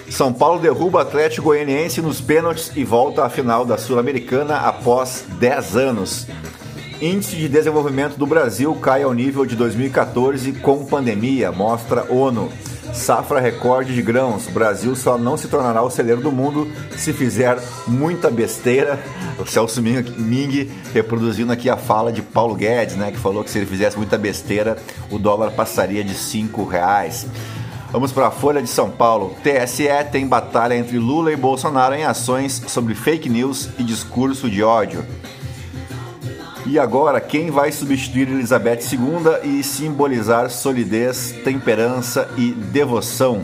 São 0.09 0.33
Paulo 0.33 0.59
derruba 0.59 1.01
Atlético 1.01 1.47
Goianiense 1.47 2.01
nos 2.01 2.19
pênaltis 2.19 2.71
e 2.75 2.83
volta 2.83 3.23
à 3.23 3.29
final 3.29 3.63
da 3.63 3.77
Sul-Americana 3.77 4.57
após 4.57 5.23
10 5.39 5.77
anos. 5.77 6.27
Índice 7.01 7.35
de 7.35 7.47
desenvolvimento 7.47 8.17
do 8.17 8.25
Brasil 8.25 8.75
cai 8.75 9.03
ao 9.03 9.13
nível 9.13 9.45
de 9.45 9.55
2014 9.55 10.51
com 10.53 10.85
pandemia, 10.85 11.51
mostra 11.51 12.05
ONU. 12.11 12.49
Safra 12.93 13.39
recorde 13.39 13.93
de 13.93 14.01
grãos. 14.01 14.47
Brasil 14.47 14.95
só 14.95 15.17
não 15.17 15.37
se 15.37 15.47
tornará 15.47 15.81
o 15.81 15.89
celeiro 15.89 16.21
do 16.21 16.31
mundo 16.31 16.67
se 16.97 17.13
fizer 17.13 17.57
muita 17.87 18.29
besteira. 18.29 18.99
O 19.37 19.45
Celso 19.45 19.81
Ming 19.81 20.69
reproduzindo 20.93 21.51
aqui 21.51 21.69
a 21.69 21.77
fala 21.77 22.11
de 22.11 22.21
Paulo 22.21 22.55
Guedes, 22.55 22.95
né, 22.95 23.11
que 23.11 23.17
falou 23.17 23.43
que 23.43 23.49
se 23.49 23.57
ele 23.57 23.65
fizesse 23.65 23.97
muita 23.97 24.17
besteira, 24.17 24.77
o 25.09 25.17
dólar 25.17 25.51
passaria 25.51 26.03
de 26.03 26.13
cinco 26.13 26.65
reais. 26.65 27.25
Vamos 27.91 28.11
para 28.11 28.27
a 28.27 28.31
Folha 28.31 28.61
de 28.61 28.69
São 28.69 28.91
Paulo. 28.91 29.35
TSE 29.41 29.87
tem 30.11 30.27
batalha 30.27 30.75
entre 30.75 30.99
Lula 30.99 31.31
e 31.31 31.35
Bolsonaro 31.35 31.95
em 31.95 32.03
ações 32.03 32.61
sobre 32.67 32.93
fake 32.93 33.27
news 33.27 33.69
e 33.79 33.83
discurso 33.83 34.47
de 34.47 34.61
ódio. 34.61 35.03
E 36.71 36.77
agora, 36.77 37.19
quem 37.19 37.49
vai 37.49 37.71
substituir 37.71 38.29
Elizabeth 38.29 38.81
II 38.93 39.57
e 39.57 39.63
simbolizar 39.63 40.51
solidez, 40.51 41.33
temperança 41.43 42.29
e 42.37 42.51
devoção? 42.51 43.41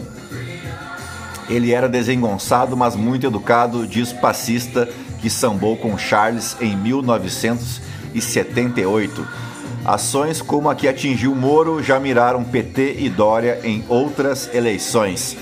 Ele 1.49 1.73
era 1.73 1.89
desengonçado, 1.89 2.77
mas 2.77 2.95
muito 2.95 3.25
educado, 3.25 3.87
diz 3.87 4.13
passista 4.13 4.87
que 5.19 5.27
sambou 5.27 5.75
com 5.75 5.97
Charles 5.97 6.55
em 6.61 6.77
1978. 6.77 9.27
Ações 9.83 10.39
como 10.39 10.69
a 10.69 10.75
que 10.75 10.87
atingiu 10.87 11.33
Moro 11.33 11.81
já 11.81 11.99
miraram 11.99 12.43
PT 12.43 12.97
e 12.99 13.09
Dória 13.09 13.59
em 13.63 13.83
outras 13.89 14.53
eleições. 14.53 15.35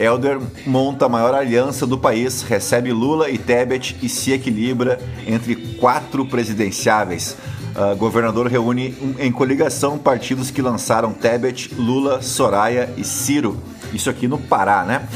Elder 0.00 0.40
monta 0.66 1.04
a 1.04 1.08
maior 1.10 1.34
aliança 1.34 1.86
do 1.86 1.98
país, 1.98 2.40
recebe 2.40 2.90
Lula 2.90 3.28
e 3.28 3.36
Tebet 3.36 3.98
e 4.00 4.08
se 4.08 4.32
equilibra 4.32 4.98
entre 5.26 5.54
quatro 5.76 6.24
presidenciáveis. 6.24 7.36
Uh, 7.76 7.94
governador 7.96 8.46
reúne 8.46 8.96
em 9.18 9.30
coligação 9.30 9.98
partidos 9.98 10.50
que 10.50 10.62
lançaram 10.62 11.12
Tebet, 11.12 11.74
Lula, 11.74 12.22
Soraya 12.22 12.88
e 12.96 13.04
Ciro. 13.04 13.58
Isso 13.92 14.08
aqui 14.08 14.26
no 14.26 14.38
Pará, 14.38 14.84
né? 14.84 15.06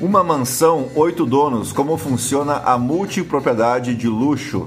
Uma 0.00 0.24
mansão, 0.24 0.88
oito 0.94 1.26
donos. 1.26 1.70
Como 1.70 1.98
funciona 1.98 2.54
a 2.64 2.78
multipropriedade 2.78 3.94
de 3.94 4.08
luxo? 4.08 4.66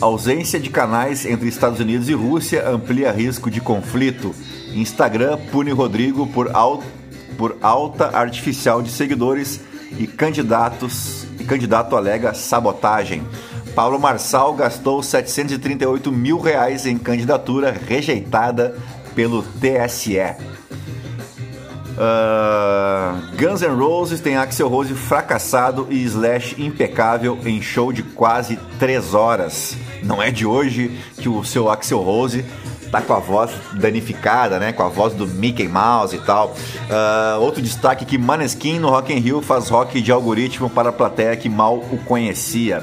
ausência 0.00 0.60
de 0.60 0.68
canais 0.68 1.24
entre 1.24 1.48
Estados 1.48 1.80
Unidos 1.80 2.08
e 2.10 2.12
Rússia 2.12 2.68
amplia 2.68 3.10
risco 3.10 3.50
de 3.50 3.60
conflito. 3.60 4.34
Instagram 4.74 5.38
pune 5.50 5.72
Rodrigo 5.72 6.26
por 6.26 6.54
por 7.36 7.56
alta 7.60 8.16
artificial 8.16 8.82
de 8.82 8.90
seguidores 8.90 9.60
e 9.98 10.06
candidatos 10.06 11.26
e 11.38 11.44
candidato 11.44 11.96
alega 11.96 12.34
sabotagem. 12.34 13.22
Paulo 13.74 13.98
Marçal 13.98 14.54
gastou 14.54 15.02
738 15.02 16.10
mil 16.10 16.38
reais 16.38 16.86
em 16.86 16.96
candidatura 16.96 17.70
rejeitada 17.70 18.74
pelo 19.14 19.42
TSE. 19.42 20.16
Uh, 21.96 23.36
Guns 23.38 23.62
N' 23.62 23.74
Roses 23.74 24.20
tem 24.20 24.36
Axel 24.36 24.68
Rose 24.68 24.92
fracassado 24.92 25.86
e 25.88 26.02
Slash 26.04 26.54
impecável 26.58 27.38
em 27.44 27.62
show 27.62 27.90
de 27.90 28.02
quase 28.02 28.58
3 28.78 29.14
horas. 29.14 29.76
Não 30.02 30.22
é 30.22 30.30
de 30.30 30.44
hoje 30.44 30.98
que 31.16 31.28
o 31.28 31.42
seu 31.42 31.70
Axel 31.70 32.00
Rose 32.00 32.44
tá 33.00 33.02
com 33.02 33.12
a 33.12 33.18
voz 33.18 33.50
danificada, 33.74 34.58
né? 34.58 34.72
Com 34.72 34.82
a 34.82 34.88
voz 34.88 35.12
do 35.12 35.26
Mickey 35.26 35.68
Mouse 35.68 36.16
e 36.16 36.18
tal. 36.18 36.54
Uh, 36.88 37.40
outro 37.40 37.60
destaque 37.60 38.04
que 38.04 38.16
Maneskin 38.16 38.78
no 38.78 38.88
Rock 38.88 39.12
in 39.12 39.18
Rio 39.18 39.42
faz 39.42 39.68
rock 39.68 40.00
de 40.00 40.12
algoritmo 40.12 40.70
para 40.70 40.90
a 40.90 40.92
plateia 40.92 41.36
que 41.36 41.48
mal 41.48 41.76
o 41.78 41.98
conhecia. 42.04 42.82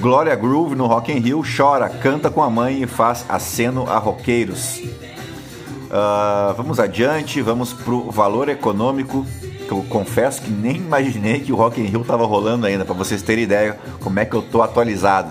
Gloria 0.00 0.34
Groove 0.34 0.74
no 0.74 0.86
Rock 0.86 1.12
in 1.12 1.18
Rio 1.18 1.42
chora, 1.44 1.88
canta 1.88 2.30
com 2.30 2.42
a 2.42 2.50
mãe 2.50 2.82
e 2.82 2.86
faz 2.86 3.24
aceno 3.28 3.88
a 3.88 3.98
roqueiros. 3.98 4.78
Uh, 4.78 6.54
vamos 6.56 6.80
adiante, 6.80 7.40
vamos 7.40 7.72
pro 7.72 8.10
valor 8.10 8.48
econômico 8.48 9.24
que 9.64 9.72
eu 9.72 9.84
confesso 9.88 10.42
que 10.42 10.50
nem 10.50 10.76
imaginei 10.76 11.40
que 11.40 11.52
o 11.52 11.56
Rock 11.56 11.80
in 11.80 11.84
Rio 11.84 12.02
estava 12.02 12.26
rolando 12.26 12.66
ainda, 12.66 12.84
para 12.84 12.94
vocês 12.94 13.22
terem 13.22 13.44
ideia 13.44 13.78
como 14.00 14.18
é 14.18 14.24
que 14.24 14.34
eu 14.34 14.42
tô 14.42 14.62
atualizado. 14.62 15.30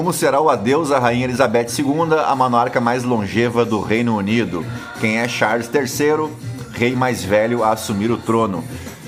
Como 0.00 0.14
será 0.14 0.40
o 0.40 0.48
adeus 0.48 0.90
à 0.90 0.98
Rainha 0.98 1.26
Elizabeth 1.26 1.66
II, 1.78 2.18
a 2.24 2.34
monarca 2.34 2.80
mais 2.80 3.04
longeva 3.04 3.66
do 3.66 3.82
Reino 3.82 4.16
Unido? 4.16 4.64
Quem 4.98 5.18
é 5.18 5.28
Charles 5.28 5.68
III, 5.68 6.30
rei 6.72 6.96
mais 6.96 7.22
velho 7.22 7.62
a 7.62 7.72
assumir 7.72 8.10
o 8.10 8.16
trono? 8.16 8.64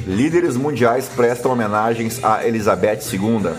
Líderes 0.07 0.55
mundiais 0.55 1.09
prestam 1.09 1.51
homenagens 1.51 2.23
a 2.23 2.47
Elizabeth 2.47 3.01
II. 3.11 3.55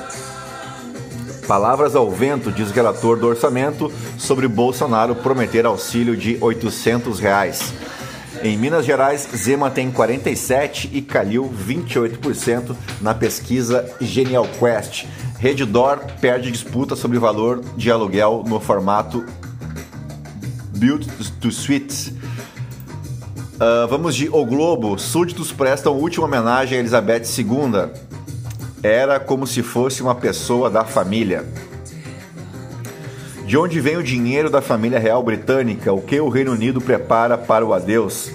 Palavras 1.48 1.96
ao 1.96 2.12
vento, 2.12 2.52
diz 2.52 2.70
o 2.70 2.74
relator 2.74 3.18
do 3.18 3.25
orçamento, 3.25 3.92
sobre 4.16 4.48
Bolsonaro 4.48 5.16
prometer 5.16 5.66
auxílio 5.66 6.16
de 6.16 6.38
800 6.40 7.20
reais. 7.20 7.74
Em 8.44 8.58
Minas 8.58 8.86
Gerais, 8.86 9.28
Zema 9.36 9.72
tem 9.72 9.90
47 9.90 10.90
e 10.94 11.02
Calil 11.02 11.52
28% 11.68 12.75
na 13.02 13.16
pesquisa 13.16 13.90
Genial 14.00 14.48
Quest. 14.60 15.06
Reddor 15.40 16.00
perde 16.22 16.52
disputa 16.52 16.96
sobre 16.96 17.20
valor 17.20 17.62
de 17.75 17.92
aluguel 17.92 18.44
no 18.48 18.60
formato 18.60 19.25
Build 20.84 21.08
to 21.40 21.52
Suites. 21.52 22.13
Uh, 23.54 23.88
vamos 23.88 24.16
de 24.16 24.28
O 24.30 24.46
Globo. 24.46 24.98
Súditos 24.98 25.52
prestam 25.52 25.94
última 25.94 26.25
homenagem 26.25 26.78
a 26.78 26.80
Elizabeth 26.80 27.24
II. 27.38 27.90
Era 28.82 29.20
como 29.20 29.48
se 29.48 29.63
fosse 29.63 30.02
uma 30.02 30.16
pessoa 30.16 30.70
da 30.70 30.84
família. 30.84 31.46
De 33.46 33.58
onde 33.58 33.80
vem 33.80 33.96
o 33.96 34.04
dinheiro 34.04 34.50
da 34.50 34.62
família 34.62 35.00
real 35.00 35.22
britânica? 35.24 35.94
O 35.94 36.02
que 36.02 36.20
o 36.20 36.28
Reino 36.28 36.52
Unido 36.52 36.82
prepara 36.82 37.38
para 37.38 37.66
o 37.66 37.74
adeus? 37.74 38.32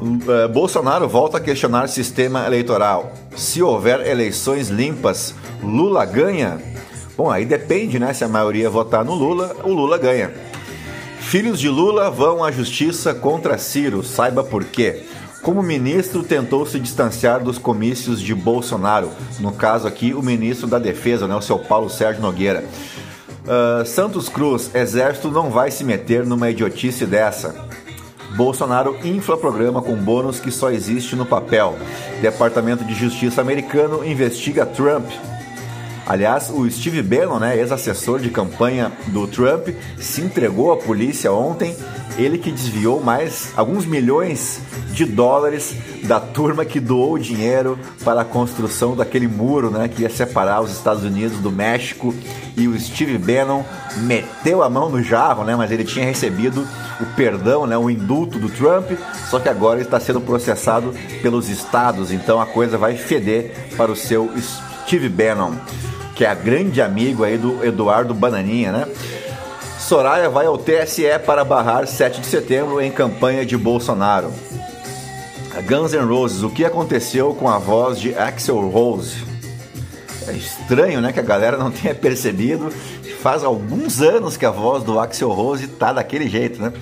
Uh, 0.00 0.48
Bolsonaro 0.52 1.08
volta 1.08 1.38
a 1.38 1.40
questionar 1.40 1.88
sistema 1.88 2.46
eleitoral. 2.46 3.12
Se 3.36 3.62
houver 3.62 4.06
eleições 4.06 4.68
limpas, 4.68 5.34
Lula 5.62 6.04
ganha? 6.04 6.60
Bom, 7.16 7.30
aí 7.30 7.44
depende, 7.44 7.98
né? 7.98 8.12
Se 8.12 8.24
a 8.24 8.28
maioria 8.28 8.68
votar 8.68 9.04
no 9.04 9.14
Lula, 9.14 9.56
o 9.64 9.72
Lula 9.72 9.98
ganha. 9.98 10.32
Filhos 11.20 11.58
de 11.58 11.68
Lula 11.68 12.10
vão 12.10 12.44
à 12.44 12.50
justiça 12.50 13.14
contra 13.14 13.56
Ciro, 13.56 14.02
saiba 14.02 14.44
por 14.44 14.64
quê. 14.64 15.04
Como 15.42 15.62
ministro 15.62 16.22
tentou 16.22 16.64
se 16.66 16.78
distanciar 16.78 17.42
dos 17.42 17.58
comícios 17.58 18.20
de 18.20 18.34
Bolsonaro, 18.34 19.10
no 19.40 19.50
caso 19.50 19.88
aqui 19.88 20.14
o 20.14 20.22
ministro 20.22 20.66
da 20.68 20.78
Defesa, 20.78 21.26
né, 21.26 21.34
o 21.34 21.40
seu 21.40 21.58
Paulo 21.58 21.90
Sérgio 21.90 22.22
Nogueira. 22.22 22.64
Uh, 23.42 23.84
Santos 23.84 24.28
Cruz, 24.28 24.70
exército 24.72 25.32
não 25.32 25.50
vai 25.50 25.70
se 25.70 25.82
meter 25.82 26.24
numa 26.24 26.48
idiotice 26.48 27.06
dessa. 27.06 27.54
Bolsonaro 28.34 28.96
infla 29.04 29.36
programa 29.36 29.82
com 29.82 29.94
bônus 29.94 30.40
que 30.40 30.50
só 30.50 30.70
existe 30.70 31.14
no 31.14 31.26
papel. 31.26 31.76
Departamento 32.20 32.84
de 32.84 32.94
Justiça 32.94 33.40
americano 33.40 34.04
investiga 34.04 34.64
Trump. 34.64 35.06
Aliás, 36.06 36.50
o 36.50 36.68
Steve 36.70 37.02
Bannon, 37.02 37.38
né, 37.38 37.56
ex-assessor 37.56 38.18
de 38.18 38.30
campanha 38.30 38.92
do 39.08 39.26
Trump, 39.26 39.68
se 39.98 40.20
entregou 40.20 40.72
à 40.72 40.76
polícia 40.76 41.32
ontem. 41.32 41.76
Ele 42.18 42.36
que 42.36 42.52
desviou 42.52 43.02
mais 43.02 43.52
alguns 43.56 43.86
milhões 43.86 44.60
de 44.92 45.06
dólares 45.06 45.74
da 46.04 46.20
turma 46.20 46.64
que 46.64 46.78
doou 46.78 47.16
dinheiro 47.16 47.78
para 48.04 48.20
a 48.20 48.24
construção 48.24 48.94
daquele 48.94 49.26
muro, 49.26 49.70
né, 49.70 49.88
que 49.88 50.02
ia 50.02 50.10
separar 50.10 50.60
os 50.60 50.70
Estados 50.70 51.04
Unidos 51.04 51.38
do 51.38 51.50
México. 51.50 52.14
E 52.54 52.68
o 52.68 52.78
Steve 52.78 53.16
Bannon 53.16 53.64
meteu 53.96 54.62
a 54.62 54.68
mão 54.68 54.90
no 54.90 55.02
jarro, 55.02 55.44
né, 55.44 55.56
mas 55.56 55.70
ele 55.70 55.84
tinha 55.84 56.04
recebido 56.04 56.66
o 57.00 57.06
perdão, 57.16 57.66
né, 57.66 57.78
o 57.78 57.88
indulto 57.88 58.38
do 58.38 58.50
Trump, 58.50 58.90
só 59.30 59.40
que 59.40 59.48
agora 59.48 59.78
ele 59.78 59.86
está 59.86 59.98
sendo 59.98 60.20
processado 60.20 60.94
pelos 61.22 61.48
estados, 61.48 62.12
então 62.12 62.40
a 62.40 62.46
coisa 62.46 62.76
vai 62.76 62.96
feder 62.96 63.70
para 63.76 63.90
o 63.90 63.96
seu 63.96 64.30
Steve 64.86 65.08
Bannon, 65.08 65.54
que 66.14 66.24
é 66.24 66.34
grande 66.34 66.80
amigo 66.80 67.24
aí 67.24 67.38
do 67.38 67.64
Eduardo 67.64 68.14
Bananinha, 68.14 68.72
né? 68.72 68.86
Soraya 69.78 70.30
vai 70.30 70.46
ao 70.46 70.56
TSE 70.56 71.18
para 71.26 71.44
barrar 71.44 71.86
7 71.86 72.20
de 72.20 72.26
setembro 72.26 72.80
em 72.80 72.90
campanha 72.90 73.44
de 73.44 73.56
Bolsonaro. 73.56 74.32
Guns 75.66 75.92
N' 75.92 76.06
Roses, 76.06 76.42
o 76.42 76.50
que 76.50 76.64
aconteceu 76.64 77.34
com 77.34 77.48
a 77.48 77.58
voz 77.58 78.00
de 78.00 78.14
Axel 78.14 78.60
Rose? 78.68 79.24
É 80.26 80.32
estranho, 80.32 81.00
né, 81.00 81.12
que 81.12 81.20
a 81.20 81.22
galera 81.22 81.56
não 81.56 81.70
tenha 81.72 81.94
percebido 81.94 82.72
faz 83.22 83.44
alguns 83.44 84.02
anos 84.02 84.36
que 84.36 84.44
a 84.44 84.50
voz 84.50 84.82
do 84.82 84.98
Axel 84.98 85.30
Rose 85.30 85.68
tá 85.68 85.92
daquele 85.92 86.28
jeito, 86.28 86.60
né? 86.60 86.72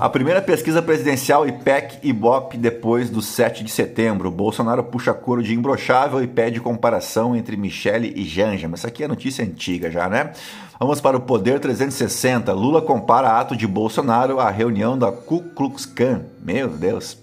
A 0.00 0.08
primeira 0.08 0.40
pesquisa 0.40 0.80
presidencial 0.80 1.44
IPEC 1.44 1.98
e 2.04 2.12
BOP 2.12 2.56
depois 2.56 3.10
do 3.10 3.20
7 3.20 3.64
de 3.64 3.70
setembro. 3.72 4.30
Bolsonaro 4.30 4.84
puxa 4.84 5.12
coro 5.12 5.42
de 5.42 5.52
imbrochável 5.52 6.22
e 6.22 6.26
pede 6.28 6.60
comparação 6.60 7.34
entre 7.34 7.56
Michele 7.56 8.12
e 8.14 8.22
Janja. 8.22 8.68
Mas 8.68 8.80
isso 8.80 8.86
aqui 8.86 9.02
é 9.02 9.08
notícia 9.08 9.44
antiga 9.44 9.90
já, 9.90 10.08
né? 10.08 10.30
Vamos 10.78 11.00
para 11.00 11.16
o 11.16 11.20
Poder 11.20 11.58
360. 11.58 12.52
Lula 12.52 12.80
compara 12.80 13.40
ato 13.40 13.56
de 13.56 13.66
Bolsonaro 13.66 14.38
à 14.38 14.50
reunião 14.50 14.96
da 14.96 15.10
Ku 15.10 15.42
Klux 15.42 15.84
Klan. 15.84 16.22
Meu 16.40 16.68
Deus. 16.68 17.14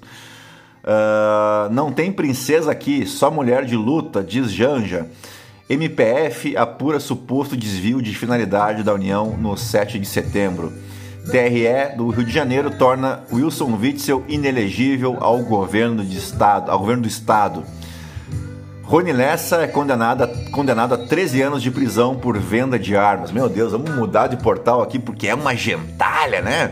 Uh, 0.84 1.72
não 1.72 1.94
tem 1.94 2.12
princesa 2.12 2.74
aqui, 2.74 3.06
só 3.06 3.32
mulher 3.32 3.64
de 3.64 3.78
luta, 3.78 4.22
diz 4.22 4.52
Janja. 4.52 5.08
MPF 5.70 6.58
apura 6.58 7.00
suposto 7.00 7.56
desvio 7.56 8.02
de 8.02 8.14
finalidade 8.14 8.84
da 8.84 8.94
União 8.94 9.38
no 9.38 9.56
7 9.56 9.98
de 9.98 10.06
setembro. 10.06 10.74
TRE 11.26 11.96
do 11.98 12.10
Rio 12.10 12.24
de 12.24 12.32
Janeiro 12.32 12.72
torna 12.72 13.22
Wilson 13.32 13.78
Witzel 13.82 14.24
inelegível 14.28 15.18
ao 15.20 15.40
governo, 15.40 16.04
de 16.04 16.18
estado, 16.18 16.72
ao 16.72 16.80
governo 16.80 17.04
do 17.04 17.08
estado. 17.08 17.64
Rony 18.84 19.12
Lessa 19.12 19.64
é 19.64 19.68
condenada, 19.68 20.28
condenado 20.52 20.94
a 20.94 20.98
13 20.98 21.42
anos 21.42 21.64
de 21.64 21.72
prisão 21.72 22.16
por 22.16 22.38
venda 22.38 22.78
de 22.78 22.96
armas. 22.96 23.32
Meu 23.32 23.50
Deus, 23.50 23.72
vamos 23.72 23.90
mudar 23.96 24.28
de 24.28 24.38
portal 24.38 24.82
aqui 24.82 25.00
porque 25.00 25.28
é 25.28 25.34
uma 25.34 25.56
gentalha, 25.56 26.42
né? 26.42 26.72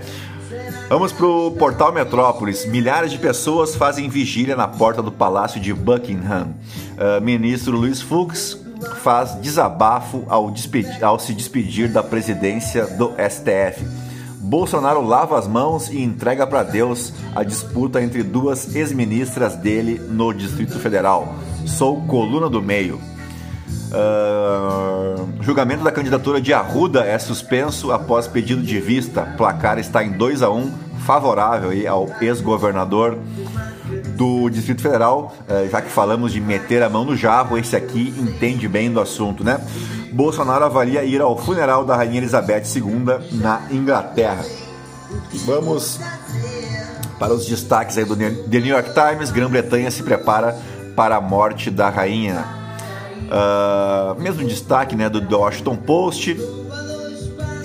Vamos 0.87 1.11
pro 1.11 1.51
portal 1.57 1.91
Metrópolis. 1.91 2.67
Milhares 2.67 3.11
de 3.11 3.17
pessoas 3.17 3.75
fazem 3.75 4.07
vigília 4.09 4.55
na 4.55 4.67
porta 4.67 5.01
do 5.01 5.11
Palácio 5.11 5.59
de 5.59 5.73
Buckingham. 5.73 6.53
Uh, 6.93 7.19
ministro 7.19 7.75
Luiz 7.75 7.99
Fux 7.99 8.59
faz 9.01 9.33
desabafo 9.41 10.23
ao, 10.27 10.53
ao 11.01 11.19
se 11.19 11.33
despedir 11.33 11.89
da 11.89 12.03
presidência 12.03 12.85
do 12.85 13.11
STF. 13.13 14.02
Bolsonaro 14.43 15.01
lava 15.01 15.39
as 15.39 15.47
mãos 15.47 15.89
e 15.89 16.01
entrega 16.01 16.45
para 16.45 16.63
Deus 16.63 17.13
a 17.33 17.43
disputa 17.43 18.01
entre 18.01 18.21
duas 18.23 18.75
ex-ministras 18.75 19.55
dele 19.55 19.97
no 20.09 20.33
Distrito 20.33 20.77
Federal. 20.79 21.35
Sou 21.65 22.01
coluna 22.01 22.49
do 22.49 22.61
meio. 22.61 22.99
Uh, 23.93 25.41
julgamento 25.41 25.83
da 25.83 25.93
candidatura 25.93 26.41
de 26.41 26.53
Arruda 26.53 27.05
é 27.05 27.17
suspenso 27.17 27.93
após 27.93 28.27
pedido 28.27 28.61
de 28.61 28.81
vista. 28.81 29.21
Placar 29.37 29.79
está 29.79 30.03
em 30.03 30.11
2 30.11 30.41
a 30.41 30.51
1 30.51 30.71
favorável 31.05 31.71
ao 31.89 32.09
ex-governador 32.19 33.17
do 34.15 34.49
Distrito 34.49 34.81
Federal, 34.81 35.35
eh, 35.47 35.67
já 35.71 35.81
que 35.81 35.89
falamos 35.89 36.31
de 36.31 36.39
meter 36.39 36.83
a 36.83 36.89
mão 36.89 37.03
no 37.03 37.15
jarro, 37.15 37.57
esse 37.57 37.75
aqui 37.75 38.13
entende 38.17 38.67
bem 38.67 38.91
do 38.91 38.99
assunto, 38.99 39.43
né? 39.43 39.59
Bolsonaro 40.11 40.65
avalia 40.65 41.03
ir 41.03 41.21
ao 41.21 41.37
funeral 41.37 41.85
da 41.85 41.95
Rainha 41.95 42.17
Elizabeth 42.17 42.63
II 42.75 43.39
na 43.39 43.61
Inglaterra. 43.71 44.45
Vamos 45.45 45.99
para 47.19 47.33
os 47.33 47.45
destaques 47.45 47.97
aí 47.97 48.05
do 48.05 48.15
The 48.15 48.59
New 48.59 48.67
York 48.67 48.91
Times. 48.93 49.31
Grã-Bretanha 49.31 49.89
se 49.89 50.03
prepara 50.03 50.57
para 50.95 51.17
a 51.17 51.21
morte 51.21 51.69
da 51.71 51.89
rainha. 51.89 52.45
Uh, 53.23 54.21
mesmo 54.21 54.43
destaque 54.47 54.95
né, 54.95 55.09
do 55.09 55.39
Washington 55.39 55.75
Post 55.75 56.37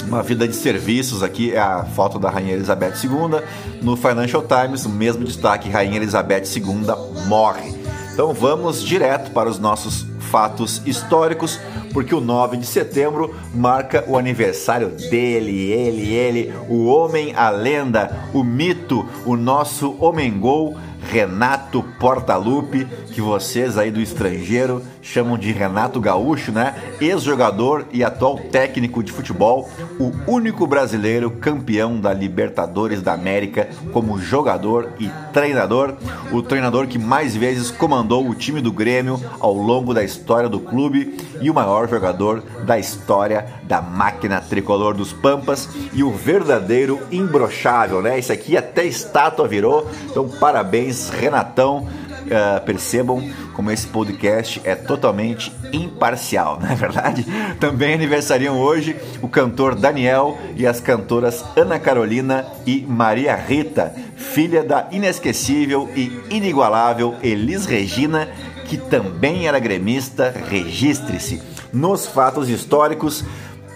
uma 0.08 0.22
vida 0.22 0.48
de 0.48 0.56
serviços 0.56 1.22
aqui 1.22 1.52
é 1.52 1.58
a 1.58 1.84
foto 1.84 2.18
da 2.18 2.30
Rainha 2.30 2.54
Elizabeth 2.54 2.94
II. 3.04 3.42
No 3.82 3.94
Financial 3.94 4.42
Times, 4.42 4.86
o 4.86 4.88
mesmo 4.88 5.24
destaque: 5.24 5.68
Rainha 5.68 5.96
Elizabeth 5.96 6.44
II 6.56 7.26
morre. 7.26 7.76
Então 8.12 8.32
vamos 8.32 8.82
direto 8.82 9.30
para 9.30 9.48
os 9.48 9.58
nossos 9.58 10.06
fatos 10.18 10.82
históricos, 10.86 11.60
porque 11.92 12.14
o 12.14 12.20
9 12.20 12.56
de 12.56 12.66
setembro 12.66 13.34
marca 13.54 14.04
o 14.08 14.18
aniversário 14.18 14.88
dele, 14.88 15.70
ele, 15.70 16.12
ele, 16.12 16.54
o 16.68 16.86
homem, 16.86 17.34
a 17.36 17.50
lenda, 17.50 18.28
o 18.32 18.42
mito, 18.42 19.06
o 19.24 19.36
nosso 19.36 19.96
homem 20.00 20.38
gol, 20.38 20.76
Renato 21.10 21.82
Portaluppi, 21.98 22.86
que 23.12 23.20
vocês 23.20 23.78
aí 23.78 23.90
do 23.90 24.00
estrangeiro 24.00 24.82
chamam 25.02 25.38
de 25.38 25.52
Renato 25.52 26.00
Gaúcho, 26.00 26.52
né? 26.52 26.74
Ex-jogador 27.00 27.86
e 27.92 28.04
atual 28.04 28.38
técnico 28.38 29.02
de 29.02 29.12
futebol, 29.12 29.68
o 29.98 30.12
único 30.26 30.66
brasileiro 30.66 31.30
campeão 31.30 32.00
da 32.00 32.12
Libertadores 32.12 33.02
da 33.02 33.12
América 33.12 33.68
como 33.92 34.18
jogador 34.18 34.90
e 34.98 35.10
treinador, 35.32 35.94
o 36.32 36.42
treinador 36.42 36.86
que 36.86 36.98
mais 36.98 37.36
vezes 37.36 37.70
comandou 37.70 38.28
o 38.28 38.34
time 38.34 38.60
do 38.60 38.72
Grêmio 38.72 39.20
ao 39.40 39.54
longo 39.54 39.94
da 39.94 40.02
história 40.02 40.48
do 40.48 40.60
clube 40.60 41.16
e 41.40 41.50
o 41.50 41.54
maior 41.54 41.88
jogador 41.88 42.42
da 42.64 42.78
história 42.78 43.46
da 43.64 43.80
máquina 43.80 44.40
tricolor 44.40 44.94
dos 44.94 45.12
Pampas 45.12 45.68
e 45.92 46.02
o 46.02 46.10
verdadeiro 46.10 47.00
imbrochável, 47.10 48.02
né? 48.02 48.18
Isso 48.18 48.32
aqui 48.32 48.56
até 48.56 48.84
estátua 48.84 49.46
virou. 49.46 49.88
Então, 50.10 50.28
parabéns, 50.28 51.10
Renatão 51.10 51.86
uh, 52.28 52.64
percebam 52.64 53.22
como 53.54 53.70
esse 53.70 53.86
podcast 53.86 54.60
é 54.64 54.74
totalmente 54.74 55.52
imparcial, 55.72 56.58
não 56.60 56.70
é 56.70 56.74
verdade? 56.74 57.26
Também 57.60 57.94
aniversariam 57.94 58.58
hoje 58.58 58.96
o 59.20 59.28
cantor 59.28 59.74
Daniel 59.74 60.38
e 60.56 60.66
as 60.66 60.80
cantoras 60.80 61.44
Ana 61.56 61.78
Carolina 61.78 62.46
e 62.66 62.84
Maria 62.88 63.34
Rita, 63.34 63.94
filha 64.16 64.62
da 64.62 64.88
inesquecível 64.92 65.88
e 65.94 66.20
inigualável 66.30 67.16
Elis 67.22 67.66
Regina, 67.66 68.28
que 68.66 68.76
também 68.76 69.46
era 69.46 69.58
gremista. 69.58 70.34
Registre-se. 70.48 71.42
Nos 71.72 72.06
fatos 72.06 72.48
históricos, 72.48 73.24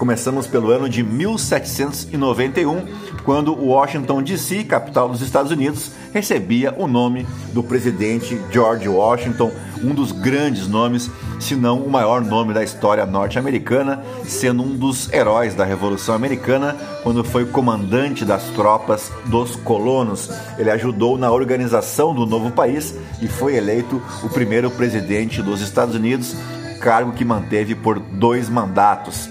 Começamos 0.03 0.49
pelo 0.49 0.73
ano 0.73 0.88
de 0.88 1.01
1791, 1.01 2.87
quando 3.25 3.55
Washington 3.55 4.23
DC, 4.23 4.65
capital 4.65 5.09
dos 5.09 5.23
Estados 5.23 5.53
Unidos, 5.53 5.93
recebia 6.13 6.75
o 6.77 6.87
nome 6.87 7.27
do 7.53 7.63
presidente 7.63 8.41
George 8.51 8.89
Washington, 8.89 9.51
um 9.83 9.95
dos 9.95 10.13
grandes 10.13 10.69
nomes, 10.69 11.11
se 11.41 11.57
não 11.57 11.81
o 11.81 11.91
maior 11.91 12.21
nome 12.21 12.53
da 12.53 12.63
história 12.63 13.05
norte-americana, 13.07 14.03
sendo 14.25 14.63
um 14.63 14.77
dos 14.77 15.13
heróis 15.13 15.55
da 15.55 15.65
Revolução 15.65 16.15
Americana 16.15 16.77
quando 17.03 17.25
foi 17.25 17.45
comandante 17.47 18.25
das 18.25 18.45
tropas 18.51 19.11
dos 19.27 19.57
colonos. 19.57 20.31
Ele 20.59 20.71
ajudou 20.71 21.19
na 21.19 21.31
organização 21.31 22.15
do 22.15 22.27
novo 22.27 22.51
país 22.51 22.95
e 23.21 23.27
foi 23.27 23.57
eleito 23.57 24.01
o 24.23 24.29
primeiro 24.29 24.71
presidente 24.71 25.43
dos 25.43 25.61
Estados 25.61 25.95
Unidos, 25.95 26.37
cargo 26.81 27.13
que 27.13 27.25
manteve 27.25 27.75
por 27.75 27.99
dois 27.99 28.49
mandatos 28.49 29.29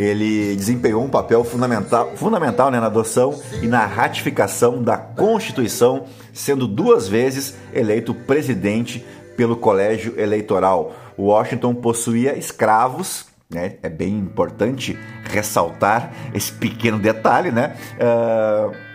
ele 0.00 0.56
desempenhou 0.56 1.04
um 1.04 1.10
papel 1.10 1.44
fundamental, 1.44 2.16
fundamental 2.16 2.70
né, 2.70 2.80
na 2.80 2.86
adoção 2.86 3.38
e 3.60 3.66
na 3.66 3.84
ratificação 3.84 4.82
da 4.82 4.96
Constituição, 4.96 6.06
sendo 6.32 6.66
duas 6.66 7.06
vezes 7.06 7.54
eleito 7.72 8.14
presidente 8.14 9.04
pelo 9.36 9.56
Colégio 9.56 10.18
Eleitoral. 10.18 10.94
Washington 11.18 11.74
possuía 11.74 12.36
escravos, 12.38 13.26
né? 13.50 13.74
É 13.82 13.88
bem 13.90 14.16
importante 14.16 14.98
ressaltar 15.24 16.12
esse 16.32 16.52
pequeno 16.52 16.98
detalhe, 16.98 17.50
né? 17.50 17.76
Uh, 17.96 18.89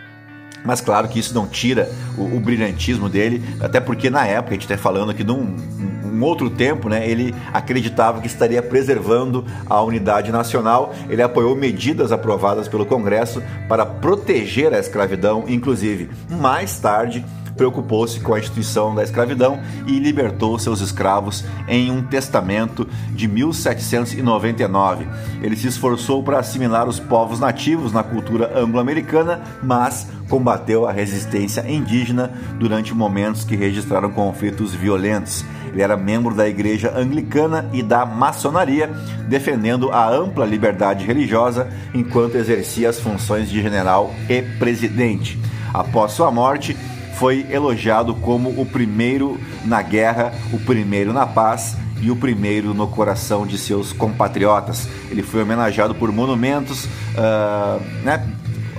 mas 0.66 0.80
claro 0.80 1.08
que 1.08 1.18
isso 1.18 1.34
não 1.34 1.46
tira 1.46 1.88
o, 2.18 2.22
o, 2.36 2.40
brilhantismo 2.40 3.08
dele, 3.08 3.42
até 3.60 3.80
porque 3.80 4.10
na 4.10 4.26
época, 4.26 4.50
a 4.50 4.54
gente 4.54 4.62
está 4.70 4.76
falando 4.76 5.10
aqui 5.10 5.22
de 5.22 5.32
um, 5.32 5.56
um 6.04 6.22
outro 6.22 6.50
tempo, 6.50 6.88
né, 6.88 7.08
ele 7.08 7.34
acreditava 7.52 8.20
que 8.20 8.26
estaria 8.26 8.62
preservando 8.62 9.44
a 9.66 9.80
unidade 9.82 10.32
nacional. 10.32 10.94
Ele 11.08 11.22
apoiou 11.22 11.54
medidas 11.54 12.10
aprovadas 12.10 12.68
pelo 12.68 12.86
Congresso 12.86 13.42
para 13.68 13.86
proteger 13.86 14.72
a 14.74 14.78
escravidão, 14.78 15.44
inclusive. 15.46 16.10
Mais 16.30 16.78
tarde, 16.78 17.24
preocupou-se 17.56 18.20
com 18.20 18.34
a 18.34 18.38
instituição 18.38 18.94
da 18.94 19.02
escravidão 19.02 19.60
e 19.86 19.98
libertou 19.98 20.58
seus 20.58 20.80
escravos 20.80 21.44
em 21.66 21.90
um 21.90 22.02
testamento 22.02 22.86
de 23.10 23.26
1799. 23.26 25.06
Ele 25.42 25.56
se 25.56 25.68
esforçou 25.68 26.22
para 26.22 26.38
assimilar 26.38 26.88
os 26.88 27.00
povos 27.00 27.40
nativos 27.40 27.92
na 27.92 28.02
cultura 28.02 28.58
anglo-americana, 28.58 29.40
mas 29.62 30.08
combateu 30.28 30.86
a 30.86 30.92
resistência 30.92 31.64
indígena 31.70 32.32
durante 32.58 32.94
momentos 32.94 33.44
que 33.44 33.56
registraram 33.56 34.10
conflitos 34.10 34.74
violentos. 34.74 35.44
Ele 35.72 35.82
era 35.82 35.96
membro 35.96 36.34
da 36.34 36.48
Igreja 36.48 36.92
Anglicana 36.96 37.68
e 37.72 37.82
da 37.82 38.06
Maçonaria, 38.06 38.90
defendendo 39.28 39.90
a 39.90 40.08
ampla 40.08 40.46
liberdade 40.46 41.04
religiosa 41.04 41.68
enquanto 41.92 42.36
exercia 42.36 42.88
as 42.88 42.98
funções 42.98 43.50
de 43.50 43.60
general 43.60 44.12
e 44.28 44.42
presidente. 44.58 45.38
Após 45.74 46.12
sua 46.12 46.30
morte, 46.30 46.74
foi 47.18 47.46
elogiado 47.50 48.14
como 48.14 48.50
o 48.60 48.66
primeiro 48.66 49.40
na 49.64 49.80
guerra, 49.82 50.32
o 50.52 50.58
primeiro 50.58 51.12
na 51.12 51.26
paz 51.26 51.76
e 52.00 52.10
o 52.10 52.16
primeiro 52.16 52.74
no 52.74 52.86
coração 52.86 53.46
de 53.46 53.56
seus 53.56 53.92
compatriotas. 53.92 54.88
Ele 55.10 55.22
foi 55.22 55.42
homenageado 55.42 55.94
por 55.94 56.12
monumentos, 56.12 56.84
uh, 56.84 57.82
né? 58.04 58.26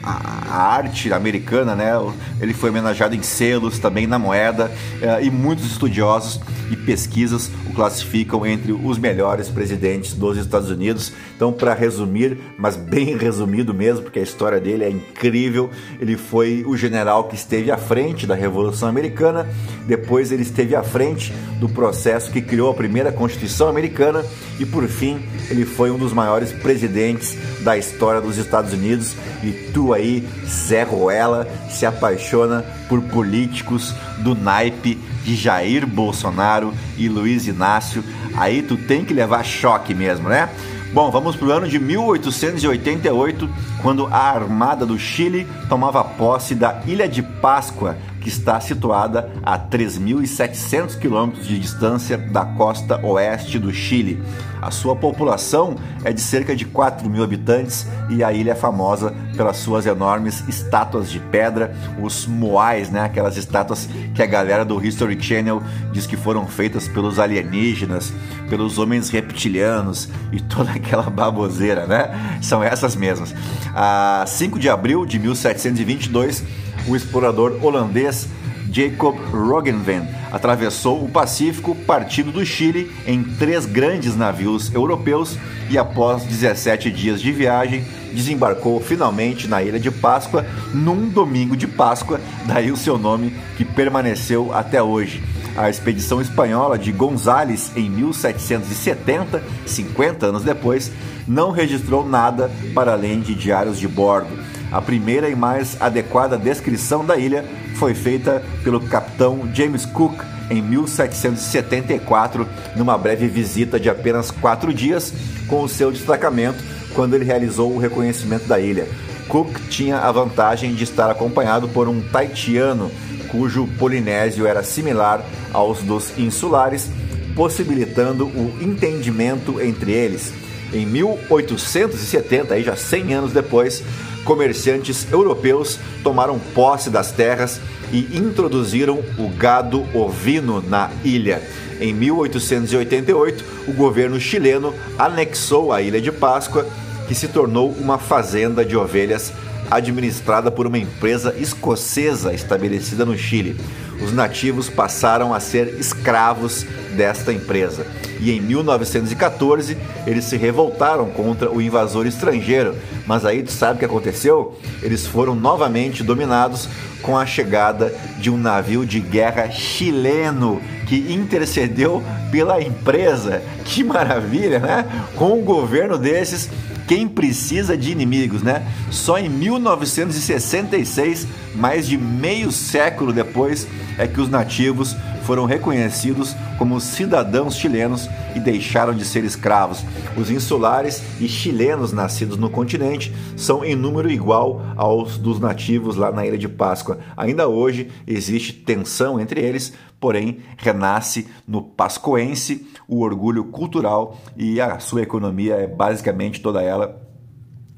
a, 0.03 0.75
arte 0.75 1.11
americana, 1.11 1.75
né? 1.75 1.91
Ele 2.39 2.53
foi 2.53 2.69
homenageado 2.69 3.15
em 3.15 3.21
selos, 3.21 3.79
também 3.79 4.07
na 4.07 4.17
moeda, 4.17 4.71
uh, 5.01 5.23
e 5.23 5.29
muitos 5.29 5.65
estudiosos 5.65 6.39
e 6.71 6.75
pesquisas 6.75 7.51
classificam 7.77 8.43
entre 8.43 8.71
os 8.71 8.97
melhores 8.97 9.49
presidentes 9.49 10.15
dos 10.15 10.35
Estados 10.35 10.71
Unidos. 10.71 11.13
Então, 11.35 11.53
para 11.53 11.75
resumir, 11.75 12.39
mas 12.57 12.75
bem 12.75 13.15
resumido 13.15 13.71
mesmo, 13.71 14.01
porque 14.01 14.17
a 14.17 14.23
história 14.23 14.59
dele 14.59 14.83
é 14.83 14.89
incrível, 14.89 15.69
ele 16.01 16.17
foi 16.17 16.63
o 16.65 16.75
general 16.75 17.25
que 17.25 17.35
esteve 17.35 17.69
à 17.69 17.77
frente 17.77 18.25
da 18.25 18.33
Revolução 18.33 18.89
Americana, 18.89 19.47
depois 19.85 20.31
ele 20.31 20.41
esteve 20.41 20.75
à 20.75 20.81
frente 20.81 21.31
do 21.59 21.69
processo 21.69 22.31
que 22.31 22.41
criou 22.41 22.71
a 22.71 22.73
primeira 22.73 23.11
Constituição 23.11 23.67
Americana 23.67 24.25
e, 24.59 24.65
por 24.65 24.87
fim, 24.87 25.21
ele 25.51 25.63
foi 25.63 25.91
um 25.91 25.99
dos 25.99 26.13
maiores 26.13 26.51
presidentes 26.51 27.37
da 27.61 27.77
história 27.77 28.19
dos 28.19 28.37
Estados 28.37 28.73
Unidos. 28.73 29.15
E 29.43 29.51
tu 29.71 29.93
aí, 29.93 30.27
Zé 30.47 30.81
Ruela, 30.81 31.47
se 31.69 31.85
apaixona 31.85 32.65
por 32.87 33.01
políticos 33.01 33.93
do 34.19 34.35
naipe 34.35 34.95
de 35.23 35.35
Jair 35.35 35.85
Bolsonaro 35.85 36.73
e 36.97 37.09
Luiz 37.09 37.47
Inácio, 37.47 38.03
aí 38.35 38.61
tu 38.61 38.77
tem 38.77 39.03
que 39.03 39.13
levar 39.13 39.43
choque 39.43 39.93
mesmo, 39.93 40.29
né? 40.29 40.49
Bom, 40.93 41.11
vamos 41.11 41.35
para 41.35 41.47
o 41.47 41.51
ano 41.51 41.67
de 41.67 41.77
1888, 41.79 43.49
quando 43.81 44.07
a 44.07 44.17
Armada 44.17 44.85
do 44.85 44.97
Chile 44.97 45.45
tomava 45.67 46.03
posse 46.03 46.55
da 46.55 46.81
Ilha 46.87 47.07
de 47.07 47.21
Páscoa, 47.21 47.97
que 48.21 48.29
está 48.29 48.59
situada 48.59 49.31
a 49.43 49.57
3.700 49.57 50.97
quilômetros 50.97 51.47
de 51.47 51.59
distância 51.59 52.17
da 52.17 52.45
costa 52.45 52.99
oeste 53.05 53.59
do 53.59 53.71
Chile. 53.71 54.21
A 54.61 54.71
sua 54.71 54.95
população 54.95 55.75
é 56.03 56.11
de 56.11 56.19
cerca 56.19 56.55
de 56.55 56.65
4 56.65 57.09
mil 57.09 57.23
habitantes 57.23 57.87
e 58.09 58.23
a 58.23 58.33
ilha 58.33 58.51
é 58.51 58.55
famosa 58.55 59.13
pelas 59.35 59.57
suas 59.57 59.85
enormes 59.85 60.43
estátuas 60.47 61.11
de 61.11 61.19
pedra, 61.19 61.75
os 62.01 62.25
moais, 62.25 62.89
né? 62.89 63.01
aquelas 63.01 63.37
estátuas 63.37 63.87
que 64.15 64.21
a 64.21 64.25
galera 64.25 64.65
do 64.65 64.83
History 64.83 65.21
Channel 65.21 65.61
diz 65.91 66.07
que 66.07 66.17
foram 66.17 66.47
feitas 66.47 66.87
pelos 66.87 67.19
alienígenas, 67.19 68.11
pelos 68.49 68.79
homens 68.79 69.09
reptilianos 69.09 70.09
e 70.31 70.39
toda 70.39 70.71
aquela 70.71 71.03
baboseira, 71.03 71.85
né? 71.85 72.39
São 72.41 72.63
essas 72.63 72.95
mesmas. 72.95 73.33
A 73.75 74.23
5 74.25 74.57
de 74.57 74.69
abril 74.69 75.05
de 75.05 75.19
1722, 75.19 76.43
o 76.87 76.95
explorador 76.95 77.57
holandês 77.61 78.27
Jacob 78.71 79.15
Roggeveen 79.31 80.07
atravessou 80.31 81.03
o 81.03 81.09
Pacífico 81.09 81.75
partindo 81.75 82.31
do 82.31 82.45
Chile 82.45 82.91
em 83.05 83.23
três 83.23 83.65
grandes 83.65 84.15
navios 84.15 84.73
europeus 84.73 85.37
e 85.69 85.77
após 85.77 86.23
17 86.23 86.91
dias 86.91 87.21
de 87.21 87.31
viagem 87.31 87.85
desembarcou 88.13 88.79
finalmente 88.79 89.47
na 89.47 89.63
Ilha 89.63 89.79
de 89.79 89.91
Páscoa 89.91 90.45
num 90.73 91.09
domingo 91.09 91.55
de 91.55 91.67
Páscoa, 91.67 92.19
daí 92.45 92.71
o 92.71 92.77
seu 92.77 92.97
nome 92.97 93.35
que 93.55 93.65
permaneceu 93.65 94.53
até 94.53 94.81
hoje. 94.81 95.23
A 95.55 95.69
expedição 95.69 96.21
espanhola 96.21 96.77
de 96.77 96.91
Gonzales 96.91 97.71
em 97.75 97.89
1770, 97.89 99.43
50 99.65 100.27
anos 100.27 100.43
depois, 100.43 100.91
não 101.27 101.51
registrou 101.51 102.07
nada 102.07 102.51
para 102.75 102.93
além 102.93 103.19
de 103.21 103.33
diários 103.33 103.79
de 103.79 103.87
bordo. 103.87 104.29
A 104.71 104.81
primeira 104.81 105.29
e 105.29 105.35
mais 105.35 105.81
adequada 105.81 106.37
descrição 106.37 107.05
da 107.05 107.17
ilha 107.17 107.45
foi 107.75 107.93
feita 107.93 108.43
pelo 108.63 108.81
capitão 108.81 109.49
James 109.53 109.85
Cook 109.85 110.21
em 110.49 110.61
1774, 110.61 112.47
numa 112.75 112.97
breve 112.97 113.27
visita 113.27 113.79
de 113.79 113.89
apenas 113.89 114.31
quatro 114.31 114.73
dias 114.73 115.13
com 115.47 115.63
o 115.63 115.69
seu 115.69 115.91
destacamento, 115.91 116.63
quando 116.93 117.15
ele 117.15 117.25
realizou 117.25 117.73
o 117.73 117.77
reconhecimento 117.77 118.47
da 118.47 118.59
ilha. 118.59 118.87
Cook 119.27 119.59
tinha 119.69 119.99
a 119.99 120.11
vantagem 120.11 120.73
de 120.73 120.83
estar 120.83 121.09
acompanhado 121.09 121.67
por 121.69 121.87
um 121.87 122.01
taitiano, 122.01 122.91
cujo 123.29 123.67
polinésio 123.77 124.47
era 124.47 124.63
similar 124.63 125.23
aos 125.53 125.81
dos 125.81 126.17
insulares, 126.17 126.89
possibilitando 127.35 128.25
o 128.25 128.57
entendimento 128.61 129.61
entre 129.61 129.91
eles. 129.91 130.33
Em 130.73 130.85
1870, 130.85 132.53
aí 132.53 132.63
já 132.63 132.75
100 132.75 133.13
anos 133.13 133.31
depois, 133.31 133.83
comerciantes 134.27 135.07
europeus 135.09 135.79
tomaram 136.03 136.37
posse 136.53 136.89
das 136.89 137.13
terras 137.13 137.61
e 137.93 138.17
introduziram 138.17 139.01
o 139.17 139.29
gado 139.29 139.85
ovino 139.97 140.61
na 140.61 140.91
ilha. 141.01 141.41
Em 141.79 141.93
1888, 141.93 143.45
o 143.69 143.71
governo 143.71 144.19
chileno 144.19 144.75
anexou 144.99 145.71
a 145.71 145.81
Ilha 145.81 146.01
de 146.01 146.11
Páscoa, 146.11 146.67
que 147.07 147.15
se 147.15 147.29
tornou 147.29 147.71
uma 147.71 147.97
fazenda 147.97 148.65
de 148.65 148.75
ovelhas 148.75 149.31
administrada 149.69 150.51
por 150.51 150.67
uma 150.67 150.77
empresa 150.77 151.35
escocesa 151.37 152.33
estabelecida 152.33 153.05
no 153.05 153.17
Chile. 153.17 153.55
Os 154.01 154.13
nativos 154.13 154.69
passaram 154.69 155.33
a 155.33 155.39
ser 155.39 155.79
escravos 155.79 156.65
desta 156.95 157.33
empresa. 157.33 157.85
E 158.19 158.31
em 158.31 158.41
1914 158.41 159.77
eles 160.05 160.25
se 160.25 160.37
revoltaram 160.37 161.09
contra 161.09 161.51
o 161.51 161.61
invasor 161.61 162.05
estrangeiro. 162.05 162.75
Mas 163.05 163.25
aí 163.25 163.41
tu 163.41 163.51
sabe 163.51 163.75
o 163.75 163.79
que 163.79 163.85
aconteceu? 163.85 164.57
Eles 164.81 165.05
foram 165.05 165.35
novamente 165.35 166.03
dominados 166.03 166.69
com 167.01 167.17
a 167.17 167.25
chegada 167.25 167.93
de 168.19 168.29
um 168.29 168.37
navio 168.37 168.85
de 168.85 168.99
guerra 168.99 169.49
chileno 169.49 170.61
que 170.87 171.13
intercedeu 171.13 172.03
pela 172.31 172.61
empresa. 172.61 173.41
Que 173.65 173.83
maravilha, 173.83 174.59
né? 174.59 174.85
Com 175.15 175.39
um 175.39 175.43
governo 175.43 175.97
desses 175.97 176.49
quem 176.87 177.07
precisa 177.07 177.77
de 177.77 177.91
inimigos, 177.91 178.41
né? 178.41 178.65
Só 178.89 179.17
em 179.17 179.27
1966, 179.27 181.27
mais 181.53 181.87
de 181.87 181.97
meio 181.97 182.51
século 182.51 183.11
depois, 183.11 183.67
é 183.97 184.07
que 184.07 184.21
os 184.21 184.29
nativos 184.29 184.95
foram 185.27 185.43
reconhecidos 185.43 186.33
como 186.57 186.79
cidadãos 186.79 187.57
chilenos 187.57 188.09
e 188.33 188.39
deixaram 188.39 188.93
de 188.93 189.03
ser 189.03 189.25
escravos. 189.25 189.83
Os 190.15 190.31
insulares 190.31 191.03
e 191.19 191.27
chilenos 191.27 191.91
nascidos 191.91 192.37
no 192.37 192.49
continente 192.49 193.13
são 193.35 193.65
em 193.65 193.75
número 193.75 194.09
igual 194.09 194.61
aos 194.77 195.17
dos 195.17 195.37
nativos 195.37 195.97
lá 195.97 196.13
na 196.13 196.25
Ilha 196.25 196.37
de 196.37 196.47
Páscoa. 196.47 196.99
Ainda 197.17 197.49
hoje 197.49 197.89
existe 198.07 198.53
tensão 198.53 199.19
entre 199.19 199.41
eles, 199.41 199.73
porém 199.99 200.39
renasce 200.57 201.27
no 201.47 201.61
pascoense 201.61 202.67
o 202.87 203.01
orgulho 203.01 203.45
cultural 203.45 204.17
e 204.35 204.61
a 204.61 204.79
sua 204.79 205.01
economia 205.01 205.55
é 205.55 205.67
basicamente 205.67 206.41
toda 206.41 206.61
ela 206.61 207.01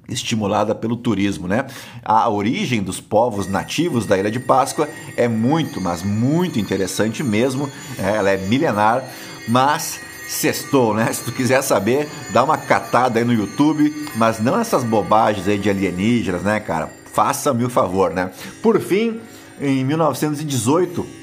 estimulada 0.08 0.74
pelo 0.74 0.98
turismo, 0.98 1.48
né? 1.48 1.66
A 2.04 2.28
origem 2.30 2.82
dos 2.82 3.00
povos 3.00 3.48
nativos 3.48 4.06
da 4.06 4.18
Ilha 4.18 4.32
de 4.32 4.40
Páscoa 4.40 4.90
é 5.16 5.28
muito, 5.28 5.80
mas 5.80 6.04
muito 6.04 6.60
interessante 6.60 7.24
mesmo. 7.24 7.70
É, 7.98 8.16
ela 8.16 8.32
é 8.32 8.38
milenar, 8.38 9.04
mas 9.48 10.00
sextou, 10.28 10.94
né? 10.94 11.12
Se 11.12 11.24
tu 11.24 11.32
quiser 11.32 11.62
saber, 11.62 12.10
dá 12.32 12.44
uma 12.44 12.58
catada 12.58 13.20
aí 13.20 13.26
no 13.26 13.34
YouTube, 13.34 14.08
mas 14.16 14.40
não 14.40 14.60
essas 14.60 14.84
bobagens 14.84 15.48
aí 15.48 15.58
de 15.58 15.70
alienígenas, 15.70 16.44
né, 16.44 16.60
cara? 16.60 16.90
Faça-me 17.14 17.66
o 17.66 17.70
favor, 17.70 18.12
né? 18.12 18.32
Por 18.62 18.80
fim, 18.80 19.20
em 19.60 19.84
1918, 19.84 21.19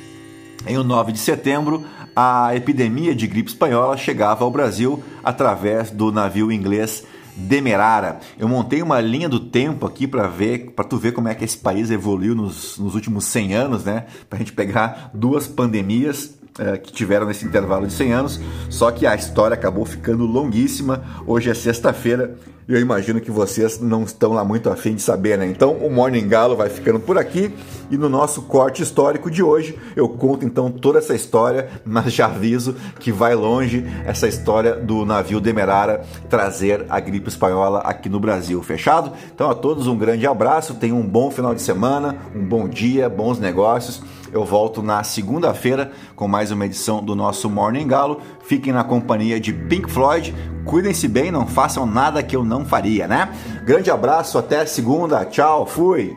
em 0.66 0.76
9 0.76 1.12
de 1.12 1.18
setembro, 1.18 1.84
a 2.14 2.54
epidemia 2.54 3.14
de 3.14 3.26
gripe 3.26 3.50
espanhola 3.50 3.96
chegava 3.96 4.44
ao 4.44 4.50
Brasil 4.50 5.02
através 5.22 5.90
do 5.90 6.10
navio 6.10 6.50
inglês 6.50 7.04
Demerara. 7.36 8.18
Eu 8.38 8.48
montei 8.48 8.82
uma 8.82 9.00
linha 9.00 9.28
do 9.28 9.38
tempo 9.38 9.86
aqui 9.86 10.06
para 10.06 10.26
ver, 10.26 10.72
para 10.74 10.84
tu 10.84 10.96
ver 10.96 11.12
como 11.12 11.28
é 11.28 11.34
que 11.34 11.44
esse 11.44 11.58
país 11.58 11.90
evoluiu 11.90 12.34
nos, 12.34 12.78
nos 12.78 12.94
últimos 12.94 13.26
100 13.26 13.54
anos, 13.54 13.84
né? 13.84 14.06
Para 14.28 14.38
a 14.38 14.38
gente 14.38 14.52
pegar 14.52 15.10
duas 15.12 15.46
pandemias 15.46 16.34
é, 16.58 16.78
que 16.78 16.90
tiveram 16.90 17.26
nesse 17.26 17.44
intervalo 17.44 17.86
de 17.86 17.92
100 17.92 18.12
anos, 18.12 18.40
só 18.70 18.90
que 18.90 19.06
a 19.06 19.14
história 19.14 19.54
acabou 19.54 19.84
ficando 19.84 20.24
longuíssima. 20.24 21.04
Hoje 21.26 21.50
é 21.50 21.54
sexta-feira 21.54 22.38
e 22.68 22.74
eu 22.74 22.80
imagino 22.80 23.20
que 23.20 23.30
vocês 23.30 23.80
não 23.80 24.02
estão 24.02 24.32
lá 24.32 24.44
muito 24.44 24.68
afim 24.68 24.94
de 24.94 25.02
saber, 25.02 25.38
né? 25.38 25.46
Então 25.46 25.72
o 25.72 25.90
Morning 25.90 26.26
Galo 26.26 26.56
vai 26.56 26.68
ficando 26.68 26.98
por 26.98 27.16
aqui 27.16 27.54
e 27.90 27.96
no 27.96 28.08
nosso 28.08 28.42
corte 28.42 28.82
histórico 28.82 29.30
de 29.30 29.42
hoje 29.42 29.78
eu 29.94 30.08
conto 30.08 30.44
então 30.44 30.70
toda 30.70 30.98
essa 30.98 31.14
história, 31.14 31.68
mas 31.84 32.12
já 32.12 32.26
aviso 32.26 32.74
que 32.98 33.12
vai 33.12 33.36
longe 33.36 33.86
essa 34.04 34.26
história 34.26 34.74
do 34.74 35.04
navio 35.04 35.40
Demerara 35.40 36.04
trazer 36.28 36.84
a 36.88 36.98
gripe 36.98 37.28
espanhola 37.28 37.80
aqui 37.80 38.08
no 38.08 38.18
Brasil, 38.18 38.60
fechado? 38.62 39.12
Então 39.32 39.48
a 39.48 39.54
todos 39.54 39.86
um 39.86 39.96
grande 39.96 40.26
abraço, 40.26 40.74
tenham 40.74 40.98
um 40.98 41.06
bom 41.06 41.30
final 41.30 41.54
de 41.54 41.62
semana, 41.62 42.16
um 42.34 42.44
bom 42.44 42.68
dia, 42.68 43.08
bons 43.08 43.38
negócios. 43.38 44.02
Eu 44.32 44.44
volto 44.44 44.82
na 44.82 45.02
segunda-feira 45.02 45.92
com 46.14 46.26
mais 46.26 46.50
uma 46.50 46.66
edição 46.66 47.02
do 47.02 47.14
nosso 47.14 47.48
Morning 47.48 47.86
Galo. 47.86 48.20
Fiquem 48.44 48.72
na 48.72 48.84
companhia 48.84 49.40
de 49.40 49.52
Pink 49.52 49.90
Floyd. 49.90 50.34
Cuidem-se 50.64 51.06
bem, 51.08 51.30
não 51.30 51.46
façam 51.46 51.86
nada 51.86 52.22
que 52.22 52.34
eu 52.34 52.44
não 52.44 52.64
faria, 52.64 53.06
né? 53.06 53.30
Grande 53.64 53.90
abraço, 53.90 54.38
até 54.38 54.66
segunda. 54.66 55.24
Tchau, 55.24 55.66
fui. 55.66 56.16